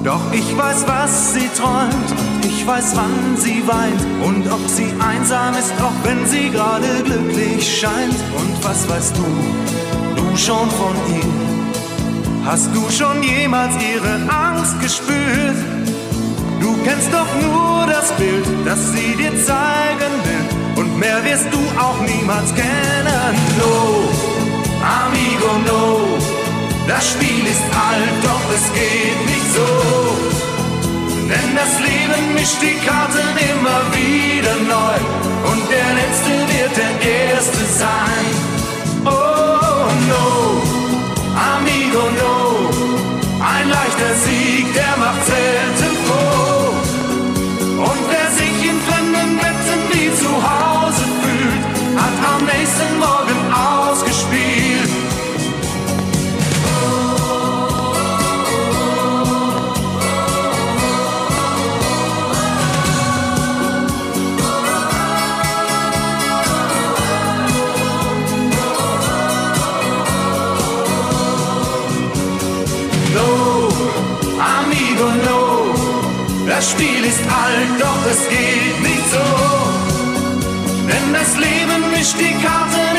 [0.04, 5.54] Doch ich weiß, was sie träumt ich weiß, wann sie weint und ob sie einsam
[5.54, 8.16] ist, auch wenn sie gerade glücklich scheint.
[8.36, 9.24] Und was weißt du,
[10.16, 11.39] du schon von ihr?
[12.50, 15.54] Hast du schon jemals ihre Angst gespürt?
[16.60, 20.82] Du kennst doch nur das Bild, das sie dir zeigen will.
[20.82, 23.34] Und mehr wirst du auch niemals kennen.
[23.56, 24.02] No,
[24.82, 26.18] amigo, no.
[26.88, 29.68] Das Spiel ist alt, doch es geht nicht so.
[31.30, 34.98] Denn das Leben mischt die Karten immer wieder neu.
[35.52, 36.94] Und der Letzte wird der
[37.30, 38.26] Erste sein.
[39.04, 40.79] Oh no,
[41.60, 42.70] amigo, no.
[43.40, 45.69] Ein leichter Sieg, der macht selten
[76.60, 79.24] Das Spiel ist alt, doch es geht nicht so.
[80.90, 82.89] Denn das Leben mischt die Karten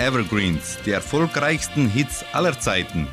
[0.00, 3.06] Evergreens, die erfolgreichsten Hits aller Zeiten.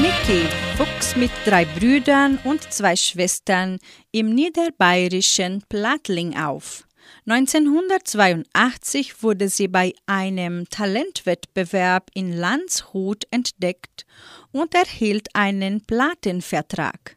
[0.00, 0.46] Niki
[0.78, 3.78] wuchs mit drei Brüdern und zwei Schwestern
[4.10, 6.86] im niederbayerischen Plattling auf.
[7.26, 14.06] 1982 wurde sie bei einem Talentwettbewerb in Landshut entdeckt
[14.50, 17.15] und erhielt einen Plattenvertrag.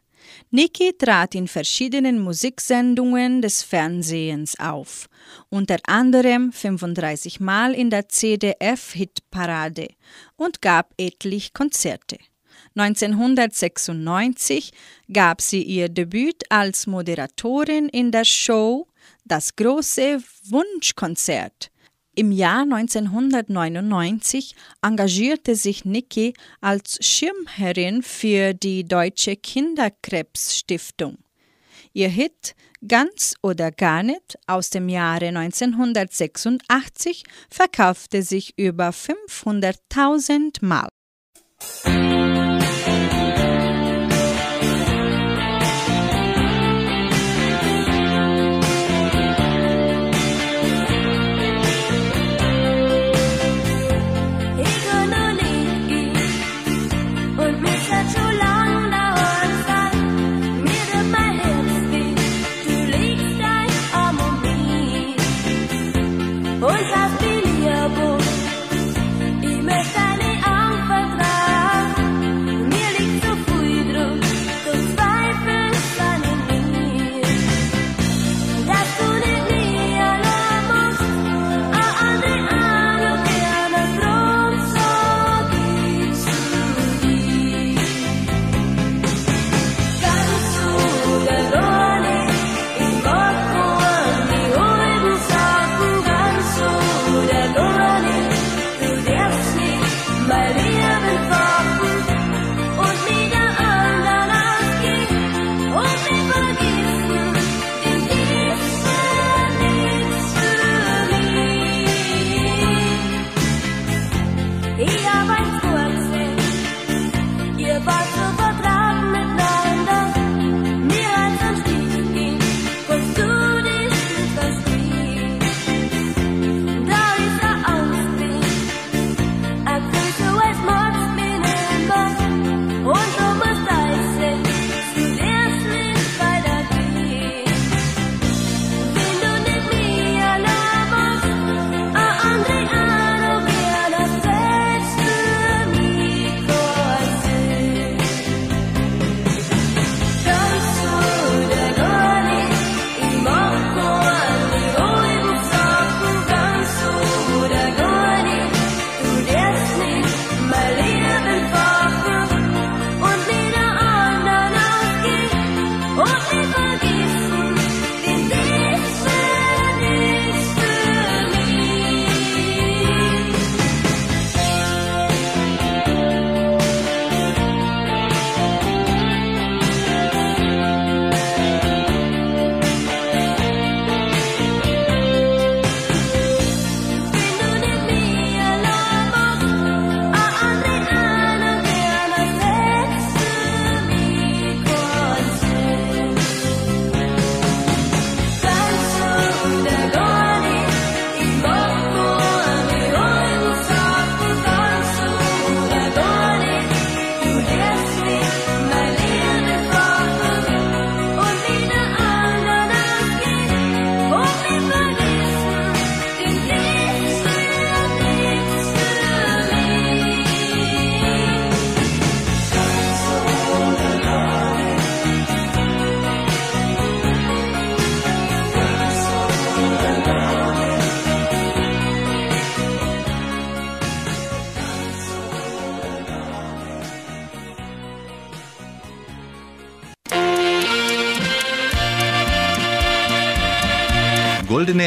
[0.50, 5.08] Niki trat in verschiedenen Musiksendungen des Fernsehens auf,
[5.48, 9.88] unter anderem 35 Mal in der CDF-Hitparade
[10.36, 12.18] und gab etlich Konzerte.
[12.76, 14.72] 1996
[15.12, 18.86] gab sie ihr Debüt als Moderatorin in der Show
[19.24, 21.69] Das große Wunschkonzert.
[22.14, 31.18] Im Jahr 1999 engagierte sich Niki als Schirmherrin für die Deutsche Kinderkrebsstiftung.
[31.92, 32.54] Ihr Hit
[32.86, 40.88] Ganz oder gar nicht aus dem Jahre 1986 verkaufte sich über 500.000 Mal.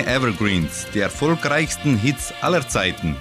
[0.05, 3.17] Evergreens, die erfolgreichsten Hits aller Zeiten.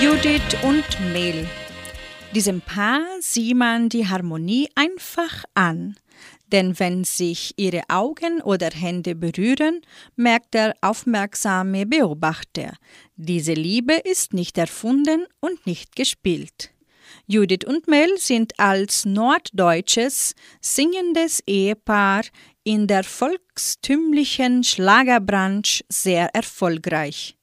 [0.00, 1.48] Judith und Mel.
[2.34, 5.96] Diesem Paar sieht man die Harmonie einfach an.
[6.52, 9.82] Denn wenn sich ihre Augen oder Hände berühren,
[10.16, 12.74] merkt der aufmerksame Beobachter,
[13.16, 16.70] diese Liebe ist nicht erfunden und nicht gespielt.
[17.26, 22.22] Judith und Mel sind als norddeutsches singendes Ehepaar
[22.68, 27.38] in der volkstümlichen Schlagerbranche sehr erfolgreich.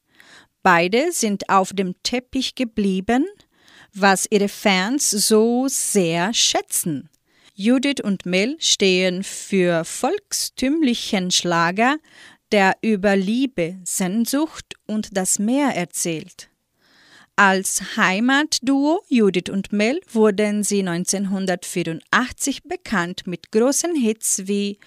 [0.61, 3.25] Beide sind auf dem Teppich geblieben,
[3.91, 7.09] was ihre Fans so sehr schätzen.
[7.55, 11.97] Judith und Mel stehen für volkstümlichen Schlager,
[12.51, 16.51] der über Liebe, Sehnsucht und das Meer erzählt.
[17.35, 24.77] Als Heimatduo Judith und Mel wurden sie 1984 bekannt mit großen Hits wie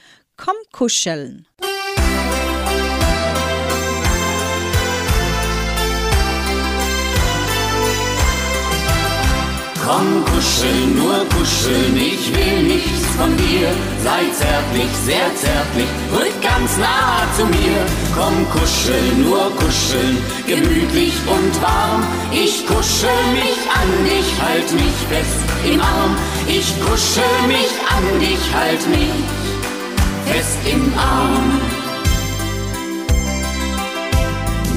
[0.40, 1.46] Komm kuscheln.
[9.84, 13.68] Komm kuscheln, nur kuscheln, ich will nichts von dir.
[14.04, 17.80] Sei zärtlich, sehr zärtlich, rück ganz nah zu mir.
[18.14, 22.04] Komm kuscheln, nur kuscheln, gemütlich und warm.
[22.30, 26.16] Ich kuschel mich an dich, halt mich fest im Arm.
[26.46, 29.37] Ich kuschel mich an dich, halt mich
[30.30, 31.60] fest im Arm.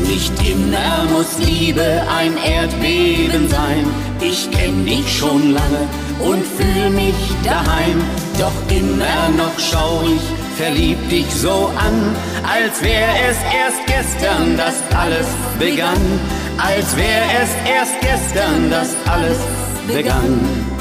[0.07, 3.85] Nicht immer muss Liebe ein Erdbeben sein.
[4.19, 5.83] Ich kenn dich schon lange
[6.19, 7.99] und fühl mich daheim.
[8.37, 14.75] Doch immer noch schau ich verliebt dich so an, als wär es erst gestern, dass
[14.95, 15.27] alles
[15.57, 16.19] begann.
[16.57, 19.39] Als wär es erst gestern, dass alles
[19.87, 20.80] begann.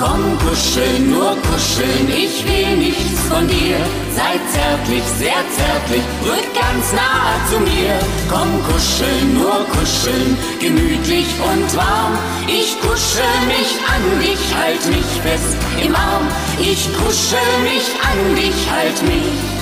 [0.00, 3.76] Komm, kuscheln, nur kuscheln, ich will nichts von dir.
[4.16, 7.92] Sei zärtlich, sehr zärtlich, rück ganz nah zu mir.
[8.30, 12.16] Komm, kuscheln, nur kuscheln, gemütlich und warm.
[12.46, 16.26] Ich kuschel mich an dich, halt mich fest im Arm.
[16.58, 19.60] Ich kuschel mich an dich, halt mich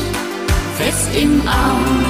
[0.76, 2.06] fest im Arm.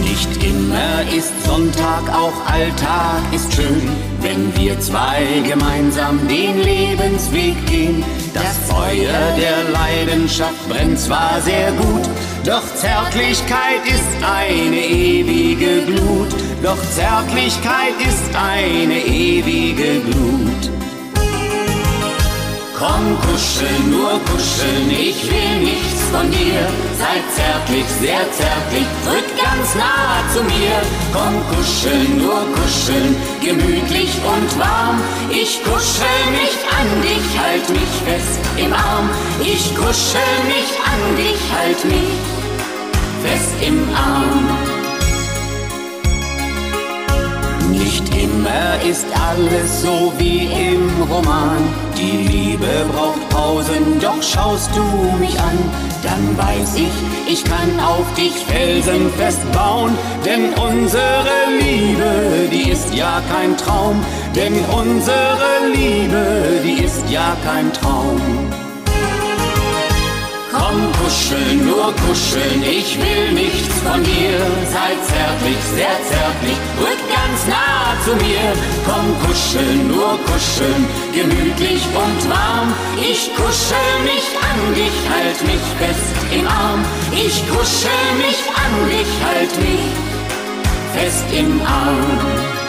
[0.00, 3.92] Nicht immer ist Sonntag, auch Alltag ist schön,
[4.22, 8.04] wenn wir zwei gemeinsam den Lebensweg gehen.
[8.32, 12.08] Das Feuer der Leidenschaft brennt zwar sehr gut,
[12.44, 16.28] doch Zärtlichkeit ist eine ewige Glut.
[16.62, 20.70] Doch Zärtlichkeit ist eine ewige Glut.
[22.78, 26.60] Komm, kuscheln, nur kuscheln, ich will nichts von dir.
[27.00, 30.76] Sei zärtlich, sehr zärtlich, rück ganz nah zu mir.
[31.12, 35.00] Komm, kuscheln, nur kuscheln, gemütlich und warm.
[35.30, 39.08] Ich kuschel mich an dich, halt mich fest im Arm.
[39.40, 42.20] Ich kuschel mich an dich, halt mich
[43.22, 44.71] fest im Arm.
[47.70, 51.62] Nicht immer ist alles so wie im Roman.
[51.96, 54.82] Die Liebe braucht Pausen, doch schaust du
[55.18, 55.58] mich an,
[56.02, 59.96] dann weiß ich, ich kann auf dich felsenfest bauen.
[60.24, 64.02] Denn unsere Liebe, die ist ja kein Traum.
[64.34, 68.41] Denn unsere Liebe, die ist ja kein Traum.
[71.12, 74.38] Kuscheln, nur kuscheln, ich will nichts von dir.
[74.72, 78.48] Sei zärtlich, sehr zärtlich, rück ganz nah zu mir.
[78.86, 82.72] Komm, kuscheln, nur kuscheln, gemütlich und warm.
[82.96, 86.82] Ich kuschel mich an dich, halt mich fest im Arm.
[87.12, 89.92] Ich kuschel mich an dich, halt mich
[90.94, 92.61] fest im Arm.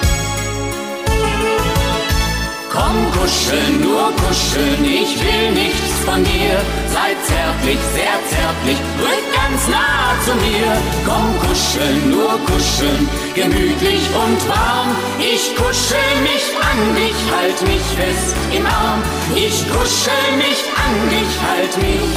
[2.73, 6.57] Komm, kuscheln, nur kuscheln, ich will nichts von dir.
[6.87, 10.71] Sei zärtlich, sehr zärtlich, rück ganz nah zu mir.
[11.05, 14.89] Komm, kuscheln, nur kuscheln, gemütlich und warm.
[15.19, 19.03] Ich kuschel mich an dich, halt mich fest im Arm.
[19.35, 22.13] Ich kuschel mich an dich, halt mich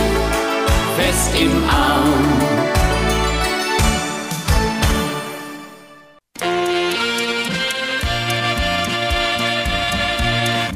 [0.96, 2.65] fest im Arm.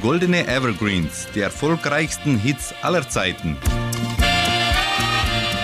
[0.01, 3.59] Goldene Evergreens, die erfolgreichsten Hits aller Zeiten.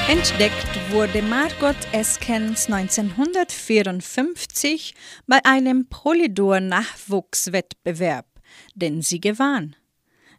[0.09, 4.95] Entdeckt wurde Margot Eskens 1954
[5.26, 8.26] bei einem Polydor-Nachwuchswettbewerb,
[8.74, 9.74] den sie gewann.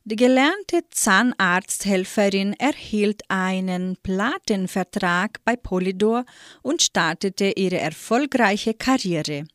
[0.03, 6.23] Die gelernte Zahnarzthelferin erhielt einen Plattenvertrag bei Polydor
[6.61, 9.47] und startete ihre erfolgreiche Karriere.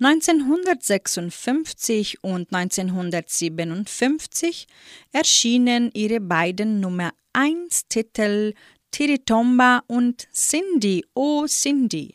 [0.00, 4.68] 1956 und 1957
[5.10, 8.54] erschienen ihre beiden Nummer 1 Titel
[8.92, 12.14] Tiritomba und Cindy, oh Cindy.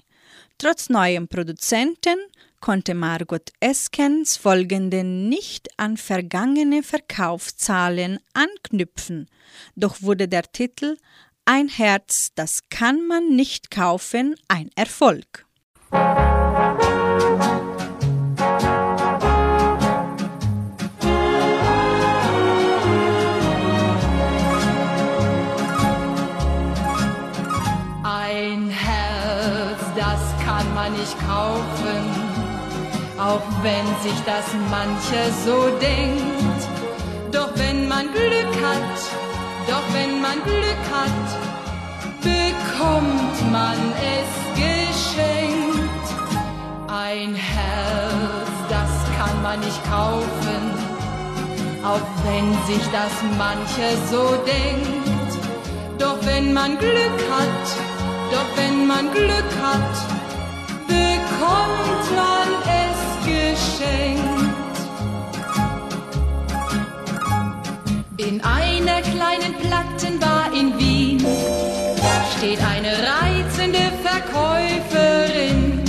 [0.57, 2.15] Trotz neuem Produzenten
[2.61, 9.27] konnte Margot Eskens folgende nicht an vergangene Verkaufszahlen anknüpfen,
[9.75, 10.95] doch wurde der Titel
[11.43, 15.45] Ein Herz, das kann man nicht kaufen, ein Erfolg.
[33.33, 36.61] Auch wenn sich das mancher so denkt.
[37.31, 38.97] Doch wenn man Glück hat,
[39.67, 41.27] doch wenn man Glück hat,
[42.21, 43.79] bekommt man
[44.17, 44.31] es
[44.63, 46.07] geschenkt.
[46.87, 50.63] Ein Herz, das kann man nicht kaufen,
[51.83, 53.13] auch wenn sich das
[53.43, 55.31] mancher so denkt.
[55.97, 57.65] Doch wenn man Glück hat,
[58.33, 59.95] doch wenn man Glück hat,
[60.87, 64.23] bekommt man es geschenkt.
[68.17, 71.25] In einer kleinen Plattenbar in Wien
[72.37, 75.83] steht eine reizende Verkäuferin.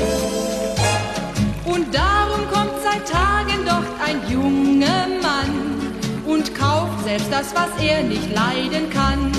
[1.65, 5.93] Und darum kommt seit Tagen dort ein junger Mann
[6.27, 9.33] und kauft selbst das, was er nicht leiden kann.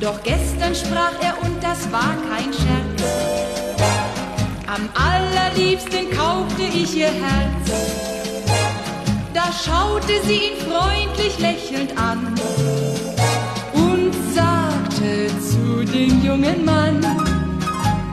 [0.00, 3.67] Doch gestern sprach er und das war kein Scherz
[4.68, 7.72] am allerliebsten kaufte ich ihr Herz.
[9.32, 12.34] Da schaute sie ihn freundlich lächelnd an
[13.72, 17.02] und sagte zu dem jungen Mann,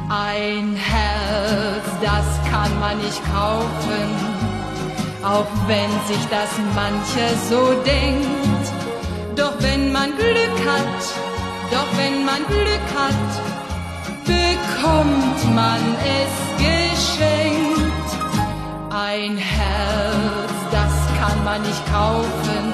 [0.08, 4.08] ein Herz, das kann man nicht kaufen,
[5.26, 8.72] auch wenn sich das mancher so denkt.
[9.36, 11.04] Doch wenn man Glück hat,
[11.70, 13.55] doch wenn man Glück hat,
[14.26, 18.10] bekommt man es geschenkt.
[18.92, 22.66] Ein Herz, das kann man nicht kaufen,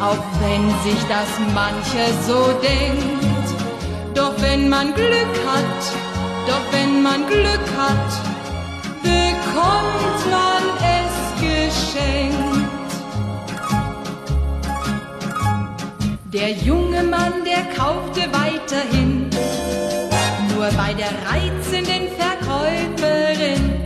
[0.00, 3.48] auch wenn sich das mancher so denkt.
[4.14, 5.82] Doch wenn man Glück hat,
[6.46, 8.10] doch wenn man Glück hat,
[9.02, 10.62] bekommt man
[10.98, 12.50] es geschenkt.
[16.32, 19.28] Der junge Mann, der kaufte weiterhin,
[20.60, 23.80] nur bei der reizenden Verkäuferin.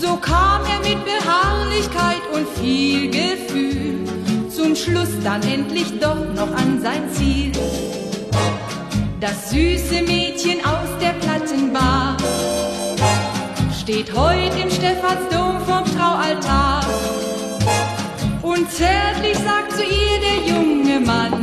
[0.00, 6.80] So kam er mit Beharrlichkeit und viel Gefühl zum Schluss dann endlich doch noch an
[6.80, 7.52] sein Ziel.
[9.20, 12.16] Das süße Mädchen aus der Plattenbar
[13.78, 16.80] steht heut im Stephansdom vom Traualtar.
[18.40, 21.42] Und zärtlich sagt zu ihr der junge Mann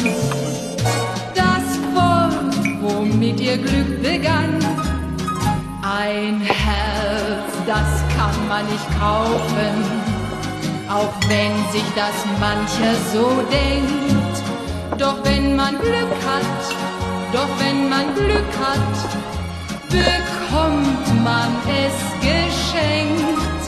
[3.13, 4.57] womit ihr Glück begann.
[5.83, 9.75] Ein Herz, das kann man nicht kaufen,
[10.89, 14.41] auch wenn sich das mancher so denkt.
[14.97, 16.63] Doch wenn man Glück hat,
[17.31, 18.95] doch wenn man Glück hat,
[19.89, 23.63] bekommt man es geschenkt.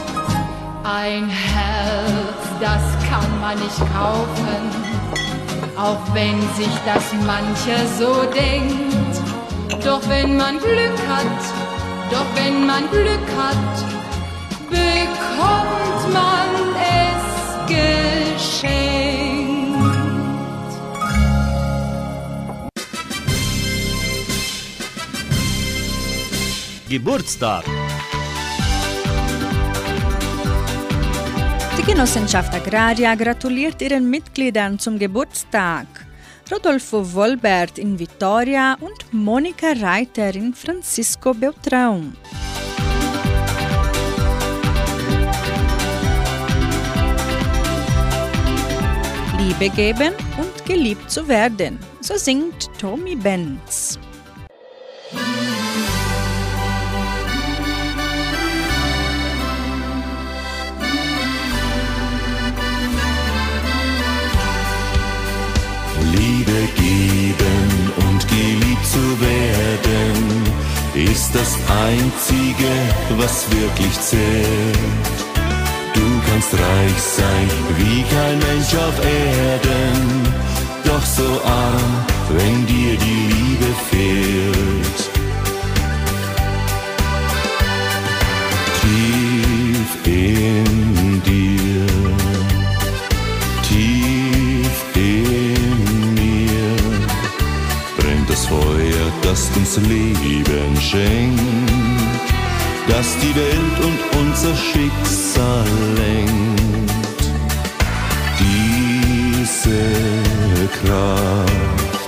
[0.84, 4.64] Ein Herz, das kann man nicht kaufen,
[5.78, 9.25] auch wenn sich das mancher so denkt.
[9.86, 11.42] Doch wenn man Glück hat,
[12.10, 13.76] doch wenn man Glück hat,
[14.68, 16.50] bekommt man
[16.82, 17.24] es
[17.68, 18.66] geschenkt.
[26.90, 27.66] Geburtstag.
[31.78, 36.05] Die Genossenschaft Agraria gratuliert ihren Mitgliedern zum Geburtstag.
[36.52, 42.14] Rodolfo Wolbert in Vitoria und Monika Reiter in Francisco Beltrão.
[49.40, 53.98] Liebe geben und geliebt zu werden, so singt Tommy Benz.
[67.38, 70.44] Geben und geliebt zu werden,
[71.12, 71.58] ist das
[71.88, 72.72] Einzige,
[73.18, 75.18] was wirklich zählt.
[75.94, 80.34] Du kannst reich sein wie kein Mensch auf Erden,
[80.84, 82.06] doch so arm,
[82.38, 85.00] wenn dir die Liebe fehlt.
[88.82, 90.75] Tief in
[99.36, 101.42] das uns Leben schenkt,
[102.88, 105.68] das die Welt und unser Schicksal
[105.98, 107.22] lenkt.
[108.40, 109.82] Diese
[110.80, 112.08] Kraft,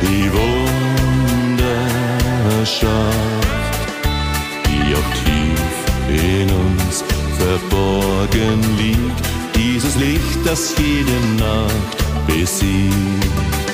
[0.00, 1.68] die Wunderschaft,
[4.66, 5.72] die auch tief
[6.08, 6.94] in uns
[7.38, 9.20] verborgen liegt,
[9.54, 13.69] dieses Licht, das jede Nacht besiegt.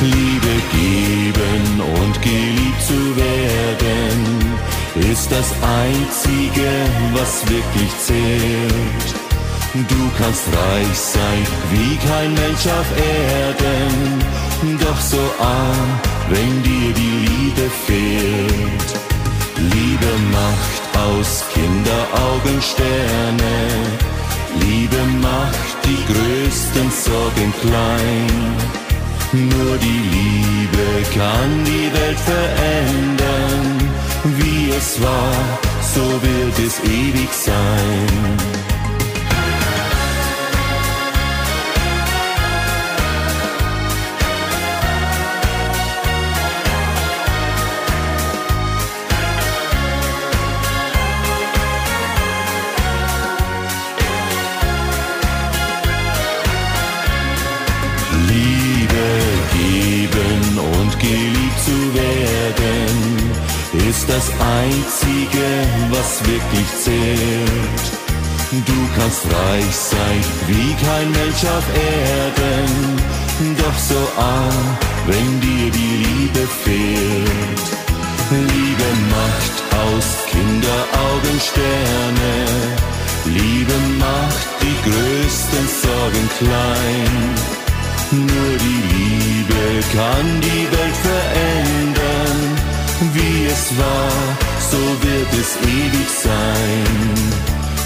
[0.00, 6.70] Liebe geben und geliebt zu werden, ist das Einzige,
[7.14, 9.18] was wirklich zählt.
[9.74, 14.24] Du kannst reich sein wie kein Mensch auf Erden,
[14.80, 18.88] doch so arm, wenn dir die Liebe fehlt.
[19.56, 23.56] Liebe macht aus Kinderaugen Sterne,
[24.60, 28.87] Liebe macht die größten Sorgen klein.
[29.32, 33.90] Nur die Liebe kann die Welt verändern,
[34.24, 38.57] wie es war, so wird es ewig sein.
[64.60, 65.46] Einzige,
[65.90, 67.84] was wirklich zählt.
[68.50, 72.68] Du kannst reich sein wie kein Mensch auf Erden,
[73.56, 77.66] doch so arm, wenn dir die Liebe fehlt.
[78.30, 82.34] Liebe macht aus Kinderaugen Sterne,
[83.26, 87.14] Liebe macht die größten Sorgen klein.
[88.10, 89.62] Nur die Liebe
[89.94, 92.07] kann die Welt verändern.
[93.00, 94.10] Wie es war,
[94.58, 97.14] so wird es ewig sein.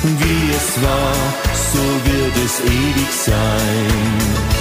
[0.02, 1.14] Wie es war,
[1.72, 4.52] so wird es ewig sein.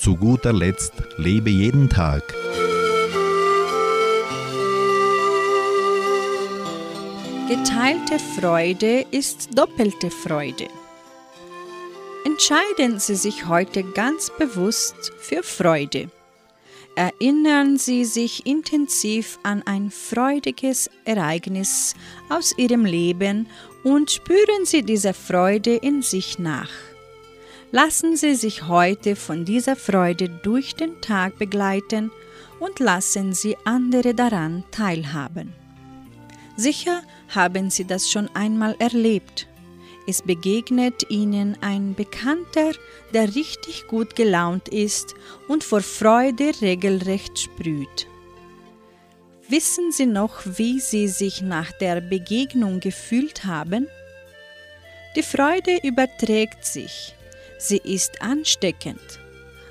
[0.00, 2.22] Zu guter Letzt lebe jeden Tag.
[7.54, 10.68] Geteilte Freude ist doppelte Freude.
[12.24, 16.10] Entscheiden Sie sich heute ganz bewusst für Freude.
[16.96, 21.94] Erinnern Sie sich intensiv an ein freudiges Ereignis
[22.30, 23.46] aus Ihrem Leben
[23.84, 26.70] und spüren Sie diese Freude in sich nach.
[27.70, 32.10] Lassen Sie sich heute von dieser Freude durch den Tag begleiten
[32.60, 35.61] und lassen Sie andere daran teilhaben.
[36.56, 39.46] Sicher haben Sie das schon einmal erlebt.
[40.06, 42.72] Es begegnet Ihnen ein Bekannter,
[43.14, 45.14] der richtig gut gelaunt ist
[45.48, 48.08] und vor Freude regelrecht sprüht.
[49.48, 53.86] Wissen Sie noch, wie Sie sich nach der Begegnung gefühlt haben?
[55.14, 57.14] Die Freude überträgt sich.
[57.58, 59.20] Sie ist ansteckend.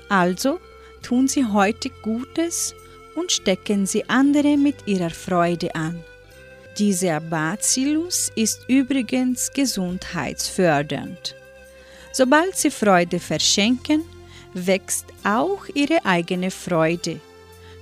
[0.08, 0.60] Also
[1.02, 2.74] tun Sie heute Gutes
[3.16, 6.02] und stecken Sie andere mit Ihrer Freude an.
[6.78, 11.34] Dieser Bacillus ist übrigens gesundheitsfördernd.
[12.12, 14.04] Sobald Sie Freude verschenken,
[14.54, 17.20] wächst auch Ihre eigene Freude.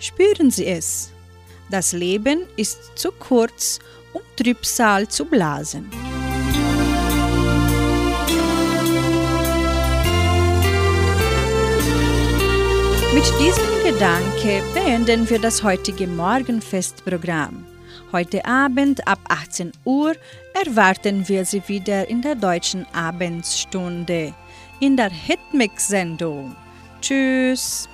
[0.01, 1.11] Spüren Sie es.
[1.70, 3.78] Das Leben ist zu kurz,
[4.12, 5.88] um Trübsal zu blasen.
[13.14, 17.69] Mit diesem Gedanke beenden wir das heutige Morgenfestprogramm.
[18.12, 20.14] Heute Abend ab 18 Uhr
[20.52, 24.34] erwarten wir Sie wieder in der deutschen Abendstunde
[24.80, 26.56] in der Hitmix-Sendung.
[27.00, 27.88] Tschüss!